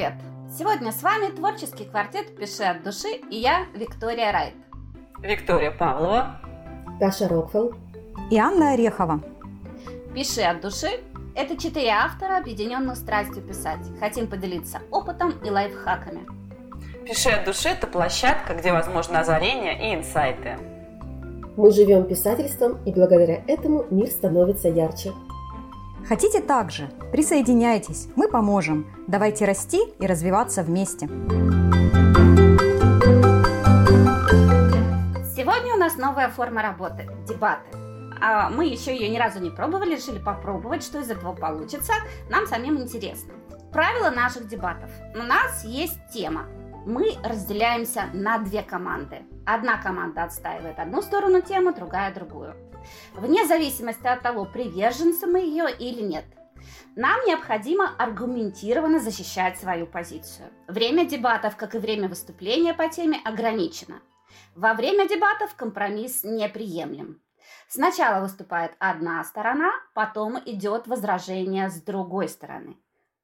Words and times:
привет! 0.00 0.14
Сегодня 0.58 0.92
с 0.92 1.02
вами 1.02 1.30
творческий 1.30 1.84
квартет 1.84 2.34
«Пиши 2.34 2.62
от 2.62 2.82
души» 2.82 3.20
и 3.30 3.36
я, 3.36 3.66
Виктория 3.74 4.32
Райт. 4.32 4.54
Виктория 5.18 5.70
Павлова. 5.70 6.40
Даша 6.98 7.28
Роквелл. 7.28 7.74
И 8.30 8.38
Анна 8.38 8.72
Орехова. 8.72 9.20
«Пиши 10.14 10.40
от 10.40 10.62
души»– 10.62 10.88
это 11.34 11.54
четыре 11.54 11.90
автора, 11.90 12.38
объединенных 12.38 12.96
страстью 12.96 13.42
писать. 13.42 13.80
Хотим 14.00 14.26
поделиться 14.26 14.80
опытом 14.90 15.34
и 15.44 15.50
лайфхаками. 15.50 16.26
«Пиши 17.04 17.28
от 17.28 17.44
души»– 17.44 17.68
это 17.70 17.86
площадка, 17.86 18.54
где 18.54 18.72
возможно 18.72 19.20
озарение 19.20 19.90
и 19.90 19.94
инсайты. 19.94 20.56
Мы 21.58 21.70
живем 21.72 22.04
писательством, 22.06 22.78
и 22.86 22.92
благодаря 22.92 23.42
этому 23.46 23.84
мир 23.90 24.06
становится 24.06 24.68
ярче. 24.68 25.12
Хотите 26.08 26.40
также? 26.40 26.90
Присоединяйтесь, 27.12 28.08
мы 28.16 28.28
поможем. 28.28 28.86
Давайте 29.06 29.44
расти 29.44 29.80
и 29.98 30.06
развиваться 30.06 30.62
вместе. 30.62 31.06
Сегодня 35.34 35.74
у 35.74 35.78
нас 35.78 35.96
новая 35.96 36.28
форма 36.28 36.62
работы– 36.62 37.08
дебаты. 37.28 37.76
А 38.20 38.50
мы 38.50 38.66
еще 38.66 38.94
ее 38.94 39.08
ни 39.08 39.18
разу 39.18 39.40
не 39.40 39.50
пробовали, 39.50 39.94
решили 39.96 40.18
попробовать, 40.18 40.82
что 40.82 40.98
из 40.98 41.10
этого 41.10 41.34
получится. 41.34 41.92
Нам 42.28 42.46
самим 42.46 42.78
интересно. 42.78 43.32
Правила 43.72 44.10
наших 44.10 44.48
дебатов. 44.48 44.90
У 45.14 45.22
нас 45.22 45.64
есть 45.64 45.98
тема. 46.12 46.46
Мы 46.86 47.14
разделяемся 47.22 48.04
на 48.12 48.38
две 48.38 48.62
команды. 48.62 49.22
Одна 49.52 49.78
команда 49.82 50.22
отстаивает 50.22 50.78
одну 50.78 51.02
сторону 51.02 51.42
темы, 51.42 51.74
другая 51.74 52.14
другую 52.14 52.54
вне 53.14 53.46
зависимости 53.46 54.06
от 54.06 54.22
того, 54.22 54.44
приверженцы 54.44 55.26
мы 55.26 55.40
ее 55.40 55.66
или 55.70 56.00
нет. 56.00 56.24
Нам 56.96 57.24
необходимо 57.26 57.94
аргументированно 57.98 59.00
защищать 59.00 59.58
свою 59.58 59.86
позицию. 59.86 60.50
Время 60.68 61.04
дебатов, 61.04 61.56
как 61.56 61.74
и 61.74 61.78
время 61.78 62.08
выступления 62.08 62.74
по 62.74 62.88
теме, 62.88 63.20
ограничено. 63.24 64.00
Во 64.54 64.74
время 64.74 65.08
дебатов 65.08 65.54
компромисс 65.54 66.24
неприемлем. 66.24 67.20
Сначала 67.68 68.20
выступает 68.20 68.72
одна 68.78 69.22
сторона, 69.24 69.72
потом 69.94 70.38
идет 70.44 70.86
возражение 70.86 71.70
с 71.70 71.80
другой 71.80 72.28
стороны. 72.28 72.76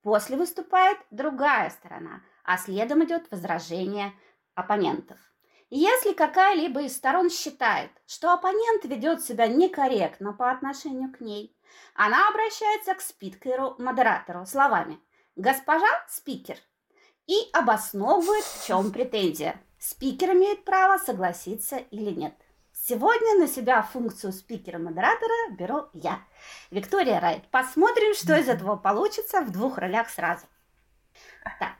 После 0.02 0.36
выступает 0.36 0.98
другая 1.10 1.70
сторона, 1.70 2.22
а 2.44 2.56
следом 2.56 3.04
идет 3.04 3.30
возражение 3.30 4.12
оппонентов. 4.54 5.18
Если 5.68 6.12
какая-либо 6.12 6.82
из 6.82 6.96
сторон 6.96 7.28
считает, 7.28 7.90
что 8.06 8.32
оппонент 8.32 8.84
ведет 8.84 9.24
себя 9.24 9.48
некорректно 9.48 10.32
по 10.32 10.52
отношению 10.52 11.12
к 11.12 11.20
ней, 11.20 11.56
она 11.94 12.28
обращается 12.28 12.94
к 12.94 13.00
спикеру-модератору 13.00 14.46
словами 14.46 15.00
«Госпожа 15.34 15.88
спикер» 16.08 16.56
и 17.26 17.34
обосновывает, 17.52 18.44
в 18.44 18.66
чем 18.66 18.92
претензия. 18.92 19.60
Спикер 19.78 20.34
имеет 20.34 20.64
право 20.64 20.98
согласиться 20.98 21.78
или 21.78 22.12
нет. 22.12 22.34
Сегодня 22.72 23.34
на 23.36 23.48
себя 23.48 23.82
функцию 23.82 24.32
спикера-модератора 24.32 25.50
беру 25.58 25.88
я, 25.94 26.20
Виктория 26.70 27.18
Райт. 27.18 27.42
Посмотрим, 27.50 28.14
что 28.14 28.38
из 28.38 28.48
этого 28.48 28.76
получится 28.76 29.40
в 29.40 29.50
двух 29.50 29.78
ролях 29.78 30.10
сразу. 30.10 30.46
Так, 31.58 31.76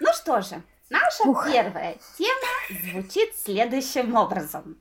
ну 0.00 0.10
что 0.14 0.40
же, 0.40 0.62
Наша 0.90 1.24
Ух. 1.24 1.46
первая 1.50 1.96
тема 2.16 2.82
звучит 2.90 3.34
следующим 3.36 4.14
образом. 4.14 4.76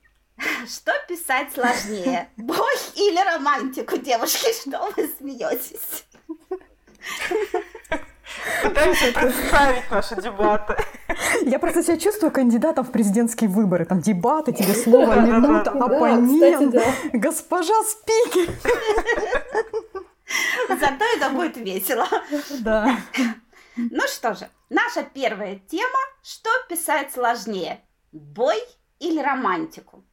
Что 0.67 0.91
писать 1.07 1.53
сложнее? 1.53 2.29
Бой 2.37 2.75
или 2.95 3.35
романтику, 3.35 3.97
девушки? 3.97 4.51
Что 4.61 4.91
вы 4.95 5.07
смеетесь? 5.17 6.05
Пытаемся 8.63 9.11
представить 9.13 9.91
наши 9.91 10.15
дебаты. 10.21 10.75
Я 11.43 11.59
просто 11.59 11.83
себя 11.83 11.97
чувствую 11.97 12.31
кандидатом 12.31 12.83
в 12.83 12.91
президентские 12.91 13.49
выборы. 13.49 13.85
Там 13.85 14.01
дебаты, 14.01 14.53
тебе 14.53 14.73
слово, 14.73 15.19
минута, 15.19 15.71
оппонент, 15.71 16.75
госпожа 17.13 17.73
спикер. 17.83 18.53
Зато 20.67 21.05
это 21.15 21.29
будет 21.29 21.57
весело. 21.57 22.07
Да. 22.59 22.97
Ну 23.75 24.07
что 24.07 24.33
же, 24.33 24.49
наша 24.69 25.03
первая 25.03 25.57
тема– 25.57 25.99
что 26.23 26.49
писать 26.69 27.11
сложнее, 27.11 27.81
бой 28.11 28.57
или 28.99 29.19
романтику? 29.19 30.05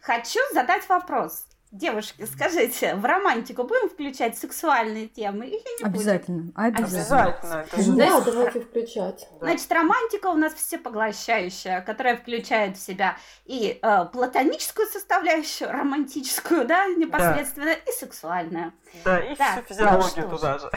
Хочу 0.00 0.40
задать 0.52 0.88
вопрос. 0.88 1.46
Девушки, 1.70 2.26
скажите, 2.26 2.96
в 2.96 3.04
романтику 3.04 3.62
будем 3.64 3.88
включать 3.88 4.36
сексуальные 4.36 5.08
темы 5.08 5.46
или 5.46 5.78
не 5.78 5.84
Обязательно. 5.86 6.52
Будем? 6.54 6.76
Обязательно. 6.76 7.60
Обязательно. 7.60 7.96
Да, 7.96 8.20
давайте 8.20 8.60
включать. 8.60 9.28
Значит, 9.40 9.72
романтика 9.72 10.26
у 10.26 10.34
нас 10.34 10.52
всепоглощающая, 10.52 11.80
которая 11.80 12.18
включает 12.18 12.76
в 12.76 12.80
себя 12.82 13.16
и 13.46 13.78
э, 13.80 14.04
платоническую 14.12 14.86
составляющую, 14.86 15.70
романтическую, 15.70 16.66
да, 16.66 16.88
непосредственно, 16.88 17.66
да. 17.66 17.72
и 17.72 17.92
сексуальную. 17.92 18.72
Да, 19.04 19.18
и 19.20 19.34
так, 19.34 19.64
всю 19.64 19.74
физиологию 19.74 20.28
ну, 20.28 20.36
туда 20.36 20.58
же. 20.58 20.70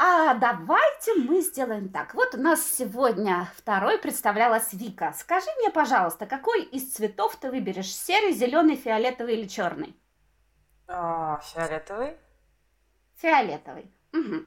А 0.00 0.34
давайте 0.34 1.14
мы 1.16 1.40
сделаем 1.40 1.88
так. 1.88 2.14
Вот 2.14 2.36
у 2.36 2.38
нас 2.38 2.64
сегодня 2.64 3.50
второй 3.56 3.98
представлялась 3.98 4.72
Вика. 4.72 5.12
Скажи 5.18 5.48
мне, 5.58 5.70
пожалуйста, 5.70 6.24
какой 6.24 6.62
из 6.62 6.92
цветов 6.92 7.34
ты 7.34 7.50
выберешь? 7.50 7.92
Серый, 7.92 8.32
зеленый, 8.32 8.76
фиолетовый 8.76 9.34
или 9.34 9.48
черный? 9.48 9.96
А, 10.86 11.40
фиолетовый. 11.42 12.16
Фиолетовый. 13.16 13.92
Угу. 14.12 14.46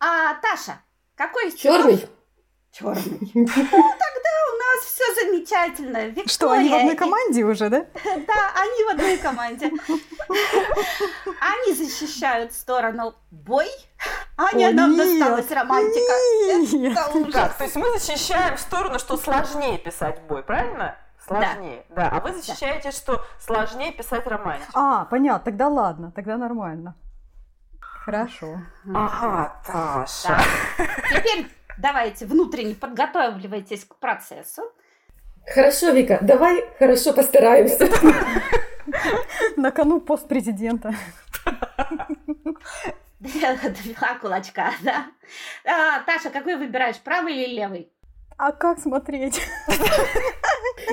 А 0.00 0.34
Таша, 0.36 0.80
какой 1.14 1.48
из 1.48 1.54
Черный. 1.54 1.98
Цветов? 1.98 2.16
Черный. 2.72 3.30
Нас 4.76 4.84
все 4.84 5.14
замечательно. 5.14 6.06
Виктория... 6.06 6.28
Что, 6.28 6.50
они 6.50 6.68
в 6.68 6.74
одной 6.74 6.96
команде 6.96 7.44
уже, 7.44 7.68
да? 7.70 7.86
Да, 8.04 8.52
они 8.54 8.84
в 8.84 8.88
одной 8.90 9.16
команде. 9.16 9.70
Они 11.40 11.74
защищают 11.74 12.52
сторону 12.52 13.14
бой, 13.30 13.68
а 14.36 14.52
не 14.52 14.68
нам 14.70 14.96
досталась 14.96 15.50
романтика. 15.50 16.12
Это 16.88 17.18
ужас. 17.18 17.54
То 17.56 17.64
есть 17.64 17.76
мы 17.76 17.98
защищаем 17.98 18.58
сторону, 18.58 18.98
что 18.98 19.16
сложнее 19.16 19.78
писать 19.78 20.20
бой, 20.22 20.42
правильно? 20.42 20.96
Сложнее, 21.26 21.84
да. 21.90 22.10
да. 22.10 22.16
А 22.16 22.20
вы 22.20 22.34
защищаете, 22.34 22.90
да. 22.90 22.92
что 22.92 23.24
сложнее 23.38 23.92
писать 23.92 24.26
романтику. 24.26 24.70
А, 24.74 25.04
понятно, 25.06 25.44
тогда 25.44 25.68
ладно, 25.68 26.12
тогда 26.12 26.36
нормально. 26.36 26.94
Хорошо. 27.80 28.58
Ага, 28.94 29.60
Таша. 29.66 30.38
Да. 30.78 30.86
Теперь 31.18 31.50
давайте 31.78 32.26
внутренне 32.26 32.74
подготавливайтесь 32.74 33.84
к 33.84 33.96
процессу. 33.96 34.62
Хорошо, 35.46 35.90
Вика, 35.90 36.18
давай 36.22 36.64
хорошо 36.78 37.12
постараемся. 37.12 37.88
На 39.56 39.70
кону 39.70 40.00
пост 40.00 40.28
президента. 40.28 40.94
Два 43.20 44.18
кулачка, 44.20 44.72
да. 44.82 45.06
А, 45.64 46.00
Таша, 46.00 46.30
какой 46.30 46.56
выбираешь, 46.56 46.98
правый 46.98 47.34
или 47.34 47.54
левый? 47.56 47.92
А 48.36 48.52
как 48.52 48.78
смотреть? 48.78 49.40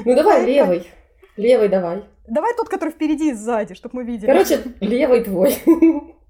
Ну 0.05 0.15
давай 0.15 0.45
левый. 0.45 0.89
Левый 1.35 1.67
давай. 1.67 2.05
Давай 2.27 2.53
тот, 2.55 2.69
который 2.69 2.91
впереди 2.91 3.31
и 3.31 3.33
сзади, 3.33 3.73
чтобы 3.75 3.97
мы 3.97 4.03
видели. 4.05 4.27
Короче, 4.27 4.63
левый 4.79 5.23
твой. 5.23 5.57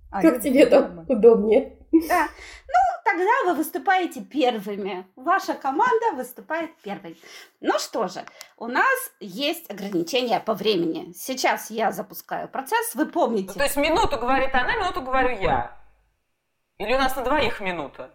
А, 0.09 0.21
как 0.21 0.41
тебе 0.41 0.65
там 0.65 1.05
удобнее? 1.07 1.77
Да. 2.07 2.27
Ну, 2.67 2.92
тогда 3.03 3.43
вы 3.45 3.53
выступаете 3.55 4.21
первыми. 4.21 5.07
Ваша 5.15 5.53
команда 5.53 6.11
выступает 6.13 6.75
первой. 6.77 7.21
Ну 7.61 7.77
что 7.79 8.07
же, 8.07 8.25
у 8.57 8.67
нас 8.67 9.11
есть 9.19 9.69
ограничения 9.69 10.39
по 10.39 10.53
времени. 10.53 11.13
Сейчас 11.13 11.69
я 11.69 11.91
запускаю 11.91 12.47
процесс, 12.47 12.95
вы 12.95 13.05
помните. 13.05 13.49
Ну, 13.49 13.53
то 13.53 13.63
есть 13.63 13.77
минуту 13.77 14.17
говорит 14.17 14.53
она, 14.53 14.75
минуту 14.75 15.01
говорю 15.01 15.39
я. 15.39 15.77
Или 16.77 16.93
у 16.93 16.97
нас 16.97 17.15
на 17.15 17.23
двоих 17.23 17.59
минута? 17.59 18.13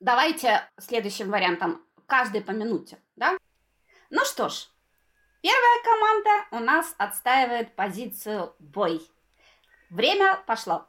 Давайте 0.00 0.68
следующим 0.78 1.30
вариантом. 1.30 1.82
Каждый 2.06 2.40
по 2.40 2.52
минуте, 2.52 2.98
да? 3.16 3.36
Ну 4.10 4.24
что 4.24 4.48
ж, 4.48 4.68
первая 5.42 5.82
команда 5.84 6.30
у 6.52 6.58
нас 6.60 6.94
отстаивает 6.98 7.74
позицию 7.76 8.54
бой. 8.58 9.02
Время 9.90 10.38
пошло. 10.46 10.86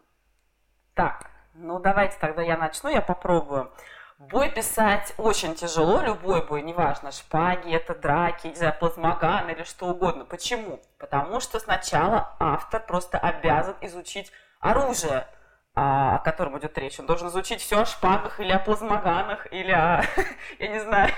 Так, 0.93 1.29
ну, 1.61 1.79
давайте 1.79 2.17
тогда 2.19 2.41
я 2.41 2.57
начну, 2.57 2.89
я 2.89 3.01
попробую. 3.01 3.71
Бой 4.17 4.49
писать 4.49 5.13
очень 5.17 5.55
тяжело, 5.55 6.01
любой 6.01 6.45
бой, 6.45 6.61
неважно, 6.61 7.11
шпаги, 7.11 7.73
это 7.73 7.95
драки, 7.95 8.47
не 8.47 8.55
знаю, 8.55 8.75
плазмоган 8.77 9.49
или 9.49 9.63
что 9.63 9.87
угодно. 9.87 10.25
Почему? 10.25 10.81
Потому 10.97 11.39
что 11.39 11.59
сначала 11.59 12.35
автор 12.39 12.85
просто 12.85 13.17
обязан 13.17 13.75
изучить 13.81 14.31
оружие. 14.59 15.25
А, 15.75 16.15
о 16.15 16.19
котором 16.19 16.57
идет 16.59 16.77
речь. 16.77 16.99
Он 16.99 17.05
должен 17.05 17.27
изучить 17.29 17.61
все 17.61 17.81
о 17.81 17.85
шпагах 17.85 18.39
или 18.39 18.51
о 18.51 18.59
плазмоганах, 18.59 19.51
или 19.53 19.71
о, 19.71 20.03
я 20.59 20.67
не 20.67 20.79
знаю, 20.79 21.11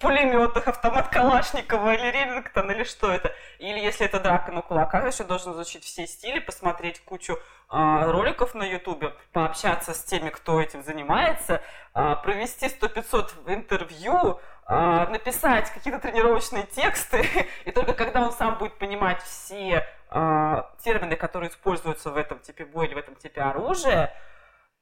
пулеметах, 0.00 0.68
автомат 0.68 1.08
Калашникова 1.08 1.94
или 1.94 2.10
Ремингтон, 2.10 2.70
или 2.70 2.84
что 2.84 3.10
это. 3.10 3.32
Или 3.58 3.78
если 3.78 4.06
это 4.06 4.20
драка 4.20 4.52
на 4.52 4.62
кулаках, 4.62 5.06
еще 5.06 5.24
должен 5.24 5.52
изучить 5.52 5.84
все 5.84 6.06
стили, 6.06 6.40
посмотреть 6.40 7.00
кучу 7.04 7.38
а, 7.68 8.06
роликов 8.10 8.54
на 8.54 8.64
ютубе, 8.64 9.14
пообщаться 9.32 9.94
с 9.94 10.04
теми, 10.04 10.30
кто 10.30 10.60
этим 10.60 10.82
занимается, 10.82 11.62
а, 11.92 12.16
провести 12.16 12.66
100-500 12.66 13.30
интервью, 13.46 14.40
написать 14.66 15.70
какие-то 15.70 16.00
тренировочные 16.00 16.64
тексты, 16.64 17.26
и 17.64 17.70
только 17.70 17.92
когда 17.92 18.22
он 18.22 18.32
сам 18.32 18.58
будет 18.58 18.78
понимать 18.78 19.22
все 19.22 19.86
а, 20.08 20.70
термины, 20.82 21.16
которые 21.16 21.50
используются 21.50 22.10
в 22.10 22.16
этом 22.16 22.38
типе 22.38 22.64
боя 22.64 22.86
или 22.86 22.94
в 22.94 22.98
этом 22.98 23.16
типе 23.16 23.42
оружия, 23.42 24.14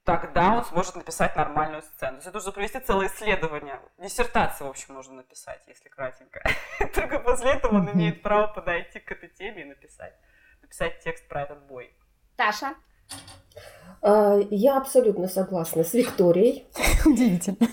тогда 0.04 0.54
он 0.56 0.64
сможет 0.64 0.96
написать 0.96 1.36
нормальную 1.36 1.82
сцену. 1.82 2.12
То 2.12 2.16
есть 2.16 2.26
это 2.26 2.36
нужно 2.36 2.52
провести 2.52 2.80
целое 2.80 3.06
исследование. 3.08 3.80
Диссертацию, 3.98 4.66
в 4.66 4.70
общем, 4.70 4.94
нужно 4.94 5.14
написать, 5.14 5.62
если 5.66 5.88
кратенько. 5.88 6.42
Только 6.94 7.18
после 7.18 7.52
этого 7.52 7.76
он 7.76 7.90
имеет 7.92 8.22
право 8.22 8.48
подойти 8.48 9.00
к 9.00 9.10
этой 9.10 9.28
теме 9.28 9.62
и 9.62 9.64
написать, 9.64 10.14
написать 10.60 11.00
текст 11.00 11.26
про 11.28 11.42
этот 11.42 11.62
бой. 11.66 11.94
Таша? 12.36 12.74
А, 14.00 14.38
я 14.50 14.76
абсолютно 14.76 15.28
согласна 15.28 15.84
с 15.84 15.94
Викторией. 15.94 16.66
Удивительно. 17.04 17.68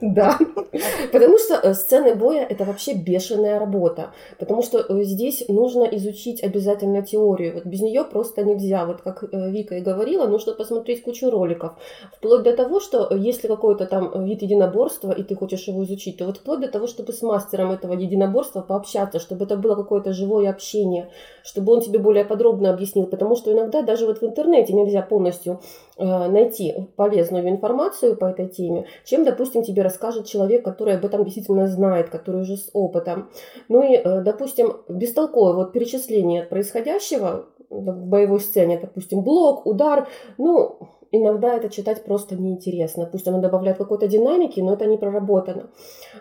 Да, 0.00 0.38
потому 1.12 1.38
что 1.38 1.54
э, 1.54 1.74
сцены 1.74 2.14
боя– 2.14 2.46
это 2.50 2.64
вообще 2.64 2.94
бешеная 2.94 3.58
работа, 3.58 4.12
потому 4.38 4.62
что 4.62 4.78
э, 4.78 5.02
здесь 5.04 5.44
нужно 5.48 5.84
изучить 5.84 6.42
обязательно 6.42 7.02
теорию, 7.02 7.54
вот 7.54 7.66
без 7.66 7.80
нее 7.80 8.04
просто 8.04 8.44
нельзя, 8.44 8.86
вот 8.86 9.02
как 9.02 9.24
э, 9.24 9.50
Вика 9.50 9.76
и 9.76 9.80
говорила, 9.80 10.26
нужно 10.26 10.52
посмотреть 10.54 11.02
кучу 11.02 11.30
роликов, 11.30 11.72
вплоть 12.16 12.42
до 12.42 12.56
того, 12.56 12.80
что 12.80 13.14
если 13.14 13.48
какой-то 13.48 13.86
там 13.86 14.24
вид 14.24 14.42
единоборства, 14.42 15.12
и 15.12 15.22
ты 15.22 15.34
хочешь 15.34 15.68
его 15.68 15.84
изучить, 15.84 16.18
то 16.18 16.26
вот 16.26 16.38
вплоть 16.38 16.60
до 16.60 16.68
того, 16.68 16.86
чтобы 16.86 17.12
с 17.12 17.22
мастером 17.22 17.70
этого 17.70 17.94
единоборства 17.94 18.60
пообщаться, 18.60 19.18
чтобы 19.18 19.44
это 19.44 19.56
было 19.56 19.74
какое-то 19.74 20.12
живое 20.12 20.50
общение, 20.50 21.10
чтобы 21.44 21.72
он 21.72 21.80
тебе 21.80 21.98
более 21.98 22.24
подробно 22.24 22.70
объяснил, 22.70 23.06
потому 23.06 23.36
что 23.36 23.52
иногда 23.52 23.82
даже 23.82 24.06
вот 24.06 24.20
в 24.20 24.24
интернете 24.24 24.72
нельзя 24.72 25.02
полностью 25.02 25.60
найти 25.98 26.88
полезную 26.96 27.48
информацию 27.48 28.16
по 28.16 28.26
этой 28.26 28.48
теме, 28.48 28.86
чем, 29.04 29.24
допустим, 29.24 29.62
тебе 29.62 29.82
расскажет 29.82 30.26
человек, 30.26 30.64
который 30.64 30.96
об 30.96 31.04
этом 31.04 31.24
действительно 31.24 31.66
знает, 31.66 32.10
который 32.10 32.42
уже 32.42 32.56
с 32.56 32.70
опытом. 32.72 33.30
Ну 33.68 33.82
и, 33.82 33.96
э, 33.96 34.22
допустим, 34.22 34.76
бестолковое 34.88 35.54
вот 35.54 35.72
перечисление 35.72 36.42
происходящего 36.42 37.46
в 37.70 38.06
боевой 38.06 38.40
сцене, 38.40 38.78
допустим, 38.78 39.22
блок, 39.22 39.66
удар, 39.66 40.08
ну, 40.38 40.78
иногда 41.10 41.54
это 41.54 41.68
читать 41.68 42.04
просто 42.04 42.36
неинтересно. 42.36 43.06
Пусть 43.06 43.26
оно 43.26 43.40
добавляет 43.40 43.78
какой-то 43.78 44.06
динамики, 44.06 44.60
но 44.60 44.74
это 44.74 44.86
не 44.86 44.98
проработано. 44.98 45.70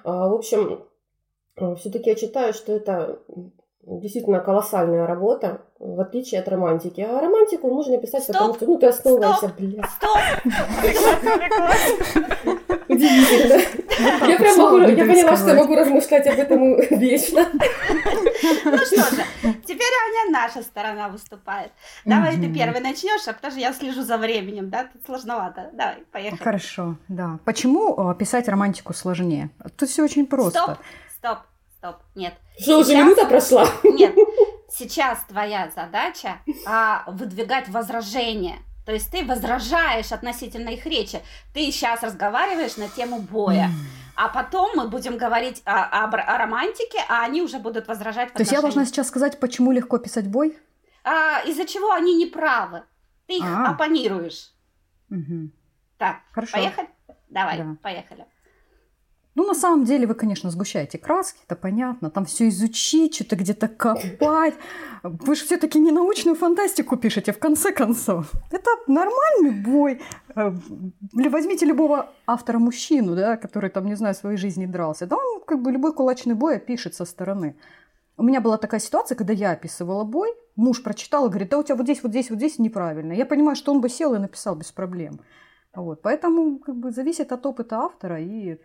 А, 0.04 0.30
в 0.30 0.34
общем, 0.34 0.86
э, 1.58 1.76
все-таки 1.76 2.10
я 2.10 2.16
считаю, 2.16 2.54
что 2.54 2.74
это 2.74 3.20
действительно 3.88 4.40
колоссальная 4.40 5.06
работа, 5.06 5.62
в 5.80 6.00
отличие 6.00 6.42
от 6.42 6.48
романтики. 6.48 7.02
А 7.02 7.20
романтику 7.20 7.70
можно 7.70 7.98
писать, 7.98 8.24
Стоп! 8.24 8.36
потому 8.36 8.56
что 8.56 8.66
ну, 8.66 8.78
ты 8.78 8.88
основываешься, 8.88 9.52
блядь. 9.58 9.90
Стоп! 9.92 10.18
Удивительно. 12.88 13.62
Я 14.28 14.38
прям 14.38 14.58
могу, 14.58 14.78
я 14.80 15.06
поняла, 15.06 15.36
что 15.36 15.54
могу 15.54 15.76
размышлять 15.76 16.28
об 16.28 16.40
этом 16.40 16.80
вечно. 17.00 17.48
Ну 18.66 18.78
что 18.78 19.16
же, 19.16 19.24
теперь 19.66 19.92
Аня 20.06 20.32
наша 20.32 20.62
сторона 20.62 21.10
выступает. 21.10 21.72
Давай 22.06 22.36
ты 22.38 22.52
первый 22.54 22.82
начнешь, 22.82 23.28
а 23.28 23.34
потому 23.34 23.52
что 23.52 23.60
я 23.60 23.74
слежу 23.74 24.04
за 24.04 24.18
временем, 24.18 24.70
да? 24.70 24.86
Тут 24.92 25.06
сложновато. 25.06 25.70
Давай, 25.74 26.04
поехали. 26.12 26.42
Хорошо, 26.42 26.96
да. 27.08 27.40
Почему 27.46 28.12
э, 28.12 28.16
писать 28.16 28.48
романтику 28.48 28.94
сложнее? 28.94 29.50
Тут 29.78 29.90
все 29.90 30.04
очень 30.04 30.26
просто. 30.26 30.60
Стоп, 30.60 30.78
стоп, 31.18 31.38
стоп, 31.86 32.02
нет. 32.16 32.34
Что, 32.60 32.80
уже 32.80 32.96
минута 32.96 33.26
прошла? 33.26 33.68
Нет, 33.84 34.16
сейчас 34.70 35.24
твоя 35.28 35.72
задача 35.76 36.40
а, 36.66 37.04
выдвигать 37.08 37.70
возражения. 37.70 38.58
То 38.86 38.92
есть 38.92 39.12
ты 39.12 39.26
возражаешь 39.26 40.12
относительно 40.12 40.70
их 40.70 40.86
речи. 40.86 41.22
Ты 41.54 41.72
сейчас 41.72 42.04
разговариваешь 42.04 42.78
на 42.78 42.88
тему 42.88 43.20
боя. 43.20 43.70
А 44.16 44.30
потом 44.30 44.72
мы 44.76 44.88
будем 44.88 45.18
говорить 45.18 45.62
о, 45.66 45.84
о, 45.84 46.04
о 46.06 46.38
романтике, 46.38 47.00
а 47.10 47.26
они 47.26 47.42
уже 47.42 47.60
будут 47.60 47.88
возражать. 47.88 48.32
То 48.32 48.42
есть 48.42 48.52
я 48.52 48.62
должна 48.62 48.86
сейчас 48.86 49.08
сказать, 49.08 49.40
почему 49.40 49.72
легко 49.72 49.98
писать 49.98 50.28
бой? 50.28 50.58
А, 51.04 51.42
из-за 51.42 51.66
чего 51.66 51.92
они 51.92 52.16
не 52.16 52.26
правы. 52.26 52.84
Ты 53.28 53.38
их 53.38 53.44
А-а. 53.44 53.72
оппонируешь. 53.72 54.52
Угу. 55.10 55.50
Так, 55.98 56.22
Хорошо. 56.32 56.54
поехали? 56.54 56.88
Давай, 57.30 57.58
да. 57.58 57.76
поехали. 57.82 58.26
Ну, 59.36 59.46
на 59.46 59.54
самом 59.54 59.84
деле, 59.84 60.08
вы, 60.08 60.16
конечно, 60.16 60.50
сгущаете 60.50 60.98
краски, 60.98 61.40
это 61.46 61.58
понятно. 61.58 62.10
Там 62.10 62.24
все 62.24 62.48
изучить, 62.48 63.16
что-то 63.16 63.36
где-то 63.36 63.68
копать. 63.68 64.54
Вы 65.04 65.36
же 65.36 65.44
все-таки 65.44 65.78
не 65.78 65.92
научную 65.92 66.36
фантастику 66.36 66.96
пишете, 66.96 67.34
в 67.34 67.40
конце 67.40 67.74
концов. 67.74 68.32
Это 68.52 68.70
нормальный 68.88 69.52
бой. 69.52 70.02
Э, 70.36 70.54
возьмите 71.12 71.66
любого 71.66 72.14
автора-мужчину, 72.26 73.16
да, 73.16 73.36
который 73.36 73.70
там, 73.70 73.86
не 73.86 73.96
знаю, 73.96 74.16
своей 74.16 74.38
жизни 74.38 74.66
дрался. 74.66 75.06
Да 75.06 75.18
он 75.18 75.42
как 75.46 75.62
бы 75.62 75.72
любой 75.72 75.94
кулачный 75.94 76.34
бой 76.34 76.56
опишет 76.56 76.96
со 76.96 77.04
стороны. 77.04 77.58
У 78.18 78.24
меня 78.24 78.40
была 78.40 78.58
такая 78.58 78.80
ситуация, 78.80 79.18
когда 79.18 79.34
я 79.34 79.52
описывала 79.52 80.06
бой, 80.06 80.34
муж 80.56 80.82
прочитал 80.82 81.26
и 81.26 81.30
говорит, 81.30 81.50
да 81.50 81.58
у 81.58 81.64
тебя 81.64 81.76
вот 81.76 81.84
здесь, 81.84 82.02
вот 82.02 82.12
здесь, 82.12 82.30
вот 82.30 82.38
здесь 82.38 82.58
неправильно. 82.58 83.12
Я 83.12 83.26
понимаю, 83.26 83.58
что 83.58 83.74
он 83.74 83.82
бы 83.82 83.90
сел 83.90 84.16
и 84.16 84.20
написал 84.20 84.56
без 84.56 84.72
проблем. 84.72 85.20
Вот. 85.76 86.02
Поэтому 86.02 86.60
как 86.60 86.78
бы 86.78 86.92
зависит 86.92 87.34
от 87.34 87.46
опыта 87.46 87.80
автора 87.80 88.22
и 88.22 88.58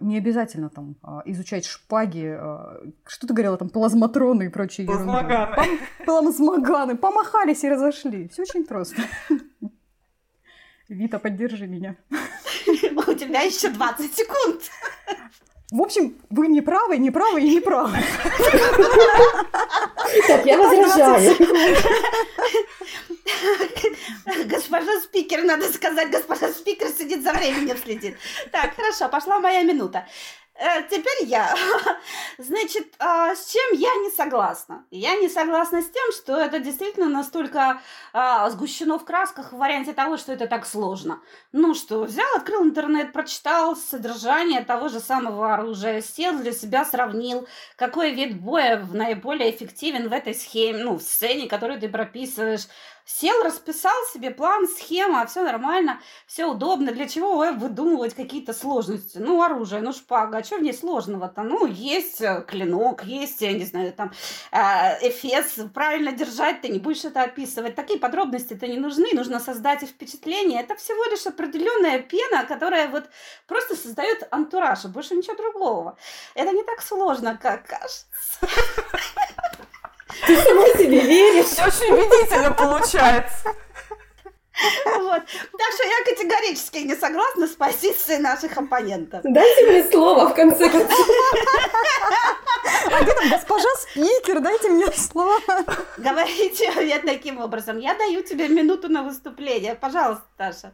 не 0.00 0.18
обязательно 0.18 0.70
там 0.70 0.96
а, 1.02 1.22
изучать 1.26 1.66
шпаги, 1.66 2.36
а, 2.38 2.80
что 3.06 3.26
ты 3.26 3.34
говорила, 3.34 3.56
там 3.56 3.68
плазматроны 3.68 4.46
и 4.46 4.48
прочие 4.48 4.86
Плазмоганы. 4.86 5.54
Пом- 5.54 5.78
плазмоганы. 6.04 6.96
Помахались 6.96 7.64
и 7.64 7.68
разошли. 7.68 8.28
Все 8.28 8.42
очень 8.42 8.64
просто. 8.64 9.02
Вита, 10.88 11.18
поддержи 11.18 11.66
меня. 11.66 11.96
У 13.08 13.14
тебя 13.14 13.42
еще 13.42 13.68
20 13.68 14.14
секунд. 14.14 14.62
В 15.72 15.82
общем, 15.82 16.14
вы 16.30 16.46
не 16.46 16.60
правы, 16.60 16.96
не 16.96 17.10
правы 17.10 17.42
и 17.42 17.50
не 17.54 17.60
правы. 17.60 17.98
Так, 20.28 20.46
я 20.46 20.58
возражаю. 20.58 21.34
Госпожа 24.46 25.00
спикер, 25.00 25.44
надо 25.44 25.72
сказать, 25.72 26.10
госпожа 26.10 26.52
спикер 26.52 26.88
сидит 26.88 27.22
за 27.22 27.32
временем 27.32 27.76
следит. 27.76 28.16
Так, 28.52 28.74
хорошо, 28.74 29.08
пошла 29.08 29.40
моя 29.40 29.62
минута. 29.62 30.06
Э, 30.58 30.82
теперь 30.88 31.28
я. 31.28 31.54
Значит, 32.38 32.94
а, 32.98 33.34
с 33.34 33.52
чем 33.52 33.78
я 33.78 33.94
не 33.96 34.10
согласна? 34.10 34.86
Я 34.90 35.16
не 35.16 35.28
согласна 35.28 35.82
с 35.82 35.90
тем, 35.90 36.12
что 36.12 36.36
это 36.36 36.60
действительно 36.60 37.08
настолько 37.08 37.82
а, 38.14 38.48
сгущено 38.48 38.98
в 38.98 39.04
красках 39.04 39.52
в 39.52 39.58
варианте 39.58 39.92
того, 39.92 40.16
что 40.16 40.32
это 40.32 40.46
так 40.46 40.64
сложно. 40.64 41.20
Ну 41.52 41.74
что, 41.74 42.04
взял, 42.04 42.26
открыл 42.36 42.64
интернет, 42.64 43.12
прочитал 43.12 43.76
содержание 43.76 44.64
того 44.64 44.88
же 44.88 45.00
самого 45.00 45.52
оружия, 45.52 46.00
сел 46.00 46.38
для 46.38 46.52
себя, 46.52 46.86
сравнил, 46.86 47.46
какой 47.76 48.12
вид 48.12 48.40
боя 48.40 48.82
наиболее 48.90 49.50
эффективен 49.54 50.08
в 50.08 50.12
этой 50.12 50.34
схеме, 50.34 50.84
ну, 50.84 50.96
в 50.96 51.02
сцене, 51.02 51.48
которую 51.48 51.80
ты 51.80 51.88
прописываешь, 51.90 52.66
Сел, 53.08 53.40
расписал 53.44 53.94
себе 54.12 54.32
план, 54.32 54.66
схема, 54.66 55.24
все 55.26 55.42
нормально, 55.42 56.00
все 56.26 56.44
удобно. 56.44 56.90
Для 56.90 57.06
чего 57.06 57.36
выдумывать 57.52 58.14
какие-то 58.14 58.52
сложности? 58.52 59.18
Ну, 59.18 59.40
оружие, 59.44 59.80
ну, 59.80 59.92
шпага, 59.92 60.38
а 60.38 60.42
что 60.42 60.56
в 60.56 60.62
ней 60.62 60.74
сложного-то? 60.74 61.42
Ну, 61.44 61.66
есть 61.66 62.20
э, 62.20 62.44
клинок, 62.48 63.04
есть, 63.04 63.40
я 63.42 63.52
не 63.52 63.64
знаю, 63.64 63.92
там, 63.92 64.10
э, 64.50 65.08
эфес, 65.08 65.54
правильно 65.72 66.10
держать, 66.10 66.62
ты 66.62 66.68
не 66.68 66.80
будешь 66.80 67.04
это 67.04 67.22
описывать. 67.22 67.76
Такие 67.76 68.00
подробности-то 68.00 68.66
не 68.66 68.76
нужны, 68.76 69.06
нужно 69.12 69.38
создать 69.38 69.82
впечатление. 69.82 70.60
Это 70.60 70.74
всего 70.74 71.04
лишь 71.04 71.26
определенная 71.28 72.00
пена, 72.00 72.44
которая 72.44 72.88
вот 72.88 73.04
просто 73.46 73.76
создает 73.76 74.26
антураж, 74.32 74.84
и 74.84 74.88
больше 74.88 75.14
ничего 75.14 75.36
другого. 75.36 75.96
Это 76.34 76.50
не 76.50 76.64
так 76.64 76.82
сложно, 76.82 77.38
как 77.40 77.68
кажется. 77.68 78.08
Ты 80.26 80.36
сама 80.36 80.66
себе 80.68 81.00
веришь. 81.00 81.52
Очень 81.52 81.92
убедительно 81.92 82.52
получается. 82.52 83.54
Вот. 84.86 85.22
Так 85.22 85.72
что 85.74 85.84
я 85.84 86.04
категорически 86.04 86.78
не 86.78 86.96
согласна 86.96 87.46
с 87.46 87.50
позицией 87.50 88.18
наших 88.18 88.56
оппонентов. 88.56 89.20
Дайте 89.24 89.66
мне 89.66 89.90
слово 89.90 90.28
в 90.28 90.34
конце 90.34 90.70
концов. 90.70 91.08
А 92.86 93.04
там 93.04 93.30
госпожа 93.30 93.68
спикер? 93.80 94.40
Дайте 94.40 94.68
мне 94.70 94.86
слово. 94.92 95.40
Говорите 95.98 96.72
я 96.86 96.98
таким 97.00 97.38
образом. 97.40 97.78
Я 97.78 97.94
даю 97.94 98.22
тебе 98.22 98.48
минуту 98.48 98.88
на 98.88 99.02
выступление. 99.02 99.74
Пожалуйста, 99.74 100.24
Таша. 100.38 100.72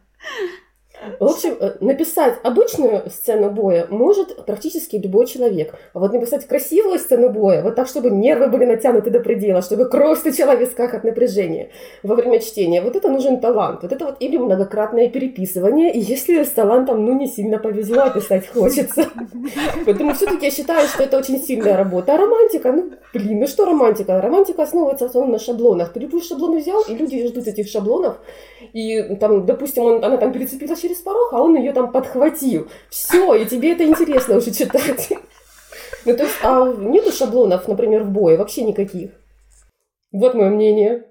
В 1.19 1.25
общем, 1.25 1.55
э, 1.59 1.75
написать 1.79 2.35
обычную 2.43 3.09
сцену 3.09 3.49
боя 3.49 3.87
может 3.89 4.45
практически 4.45 4.95
любой 4.95 5.25
человек. 5.25 5.75
А 5.93 5.99
вот 5.99 6.13
написать 6.13 6.47
красивую 6.47 6.99
сцену 6.99 7.29
боя, 7.29 7.61
вот 7.61 7.75
так, 7.75 7.87
чтобы 7.87 8.09
нервы 8.09 8.47
были 8.47 8.65
натянуты 8.65 9.09
до 9.09 9.19
предела, 9.19 9.61
чтобы 9.61 9.85
кровь 9.85 10.19
стучала 10.19 10.55
в 10.55 10.59
висках 10.59 10.93
от 10.93 11.03
напряжения 11.03 11.69
во 12.03 12.15
время 12.15 12.39
чтения, 12.39 12.81
вот 12.81 12.95
это 12.95 13.09
нужен 13.09 13.39
талант. 13.39 13.83
Вот 13.83 13.91
это 13.91 14.05
вот 14.05 14.17
или 14.19 14.37
многократное 14.37 15.09
переписывание, 15.09 15.93
и 15.93 15.99
если 15.99 16.43
с 16.43 16.49
талантом, 16.49 17.05
ну, 17.05 17.17
не 17.17 17.27
сильно 17.27 17.57
повезло, 17.57 18.03
а 18.03 18.09
писать 18.09 18.47
хочется. 18.47 19.09
Поэтому 19.85 20.13
все-таки 20.13 20.45
я 20.45 20.51
считаю, 20.51 20.87
что 20.87 21.03
это 21.03 21.17
очень 21.17 21.39
сильная 21.39 21.77
работа. 21.77 22.13
А 22.13 22.17
романтика, 22.17 22.71
ну, 22.71 22.91
блин, 23.13 23.39
ну 23.39 23.47
что 23.47 23.65
романтика? 23.65 24.21
Романтика 24.21 24.63
основывается 24.63 25.05
в 25.05 25.09
основном 25.09 25.33
на 25.33 25.39
шаблонах. 25.39 25.93
Ты 25.93 25.99
любой 26.01 26.21
шаблон 26.21 26.57
взял, 26.57 26.81
и 26.83 26.95
люди 26.95 27.27
ждут 27.27 27.47
этих 27.47 27.69
шаблонов, 27.69 28.17
и 28.73 29.15
там, 29.15 29.45
допустим, 29.45 29.83
он, 29.83 30.03
она 30.03 30.17
там 30.17 30.33
перецепилась 30.33 30.81
через 30.81 30.97
порог, 30.97 31.31
а 31.31 31.41
он 31.41 31.55
ее 31.55 31.71
там 31.73 31.91
подхватил. 31.91 32.67
Все, 32.89 33.35
и 33.35 33.45
тебе 33.45 33.73
это 33.73 33.85
интересно 33.85 34.37
уже 34.37 34.51
читать. 34.51 35.09
Ну, 36.05 36.17
то 36.17 36.23
есть, 36.23 36.35
а 36.43 36.73
нету 36.73 37.11
шаблонов, 37.11 37.67
например, 37.67 38.03
в 38.03 38.09
бое, 38.09 38.37
вообще 38.37 38.63
никаких. 38.63 39.11
Вот 40.11 40.33
мое 40.33 40.49
мнение. 40.49 41.05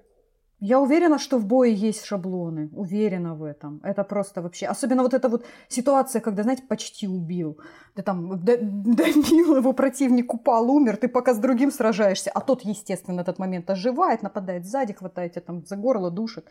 Я 0.59 0.79
уверена, 0.79 1.19
что 1.19 1.37
в 1.37 1.45
бое 1.45 1.71
есть 1.71 2.05
шаблоны. 2.05 2.69
Уверена 2.73 3.35
в 3.35 3.43
этом. 3.43 3.81
Это 3.83 4.03
просто 4.03 4.41
вообще... 4.41 4.67
Особенно 4.67 5.03
вот 5.03 5.13
эта 5.13 5.27
вот 5.27 5.45
ситуация, 5.67 6.21
когда, 6.21 6.43
знаете, 6.43 6.63
почти 6.69 7.07
убил. 7.07 7.57
Ты 7.95 8.01
там 8.01 8.39
добил 8.43 9.57
его 9.57 9.73
противник, 9.73 10.33
упал, 10.33 10.69
умер, 10.69 10.97
ты 10.97 11.07
пока 11.07 11.33
с 11.33 11.37
другим 11.37 11.71
сражаешься, 11.71 12.31
а 12.33 12.39
тот, 12.39 12.61
естественно, 12.61 13.21
этот 13.21 13.39
момент 13.39 13.69
оживает, 13.69 14.21
нападает 14.21 14.65
сзади, 14.65 14.93
хватает 14.93 15.33
тебя 15.33 15.41
там 15.41 15.65
за 15.65 15.75
горло, 15.75 16.11
душит. 16.11 16.45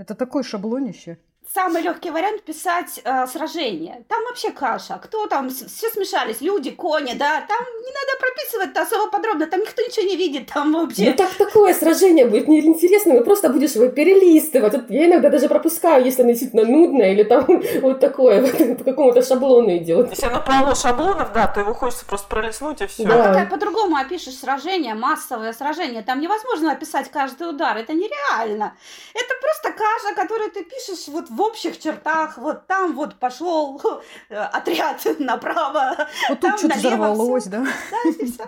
Это 0.00 0.14
такое 0.14 0.42
шаблонище 0.42 1.18
самый 1.54 1.82
легкий 1.82 2.10
вариант 2.10 2.42
писать 2.42 3.00
э, 3.04 3.26
сражение. 3.26 4.04
Там 4.08 4.22
вообще 4.24 4.50
каша. 4.50 5.00
Кто 5.02 5.26
там? 5.26 5.50
Все 5.50 5.88
смешались. 5.88 6.40
Люди, 6.40 6.70
кони, 6.70 7.14
да. 7.14 7.40
Там 7.40 7.66
не 7.80 7.92
надо 7.92 8.20
прописывать 8.20 8.76
особо 8.76 9.10
подробно. 9.10 9.46
Там 9.46 9.60
никто 9.60 9.82
ничего 9.82 10.06
не 10.06 10.16
видит. 10.16 10.50
Там 10.52 10.72
вообще. 10.72 11.06
Ну 11.06 11.12
так 11.14 11.34
такое 11.34 11.74
сражение 11.74 12.26
будет 12.26 12.46
неинтересно. 12.46 13.14
Ну 13.14 13.24
просто 13.24 13.48
будешь 13.48 13.72
его 13.72 13.88
перелистывать. 13.88 14.74
Вот 14.74 14.90
я 14.90 15.06
иногда 15.06 15.28
даже 15.28 15.48
пропускаю, 15.48 16.04
если 16.04 16.22
оно 16.22 16.30
действительно 16.30 16.64
нудное 16.64 17.12
или 17.12 17.24
там 17.24 17.46
вот 17.82 18.00
такое 18.00 18.46
по 18.76 18.84
какому-то 18.84 19.22
шаблону 19.22 19.76
идет. 19.76 20.10
Если 20.10 20.26
оно 20.26 20.42
полно 20.44 20.74
шаблонов, 20.74 21.32
да, 21.32 21.48
то 21.48 21.60
его 21.60 21.74
хочется 21.74 22.06
просто 22.06 22.28
пролистнуть 22.28 22.80
и 22.80 22.86
все. 22.86 23.04
Да. 23.04 23.42
А 23.42 23.46
по-другому 23.46 23.96
опишешь 23.96 24.36
сражение, 24.36 24.94
массовое 24.94 25.52
сражение. 25.52 26.02
Там 26.02 26.20
невозможно 26.20 26.72
описать 26.72 27.10
каждый 27.10 27.48
удар. 27.48 27.76
Это 27.76 27.92
нереально. 27.92 28.76
Это 29.14 29.34
просто 29.40 29.72
каша, 29.72 30.14
которую 30.14 30.50
ты 30.52 30.62
пишешь 30.62 31.08
вот 31.08 31.28
в 31.28 31.39
общих 31.40 31.78
чертах, 31.78 32.38
вот 32.38 32.66
там 32.66 32.94
вот 32.94 33.18
пошел 33.18 33.80
отряд 34.28 35.04
направо, 35.18 36.08
вот 36.28 36.40
тут 36.40 36.58
что-то 36.58 36.76
взорвалось, 36.76 37.44
да? 37.44 37.66
Да, 37.90 38.10
и 38.10 38.30
все. 38.30 38.44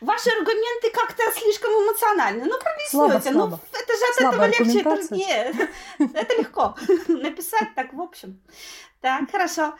Ваши 0.00 0.30
аргументы 0.30 0.90
как-то 0.92 1.24
слишком 1.34 1.70
эмоциональны. 1.72 2.44
Ну, 2.44 2.56
проясните. 2.58 3.30
Ну, 3.32 3.46
это 3.72 3.96
же 3.96 4.04
от 4.10 4.14
Слабая 4.16 4.48
этого 4.48 4.64
легче 4.64 4.78
и 4.78 4.82
труднее. 4.82 5.70
Это 5.98 6.36
легко 6.36 6.76
написать 7.08 7.74
так, 7.74 7.92
в 7.92 8.00
общем. 8.00 8.40
Так, 9.00 9.30
хорошо. 9.30 9.74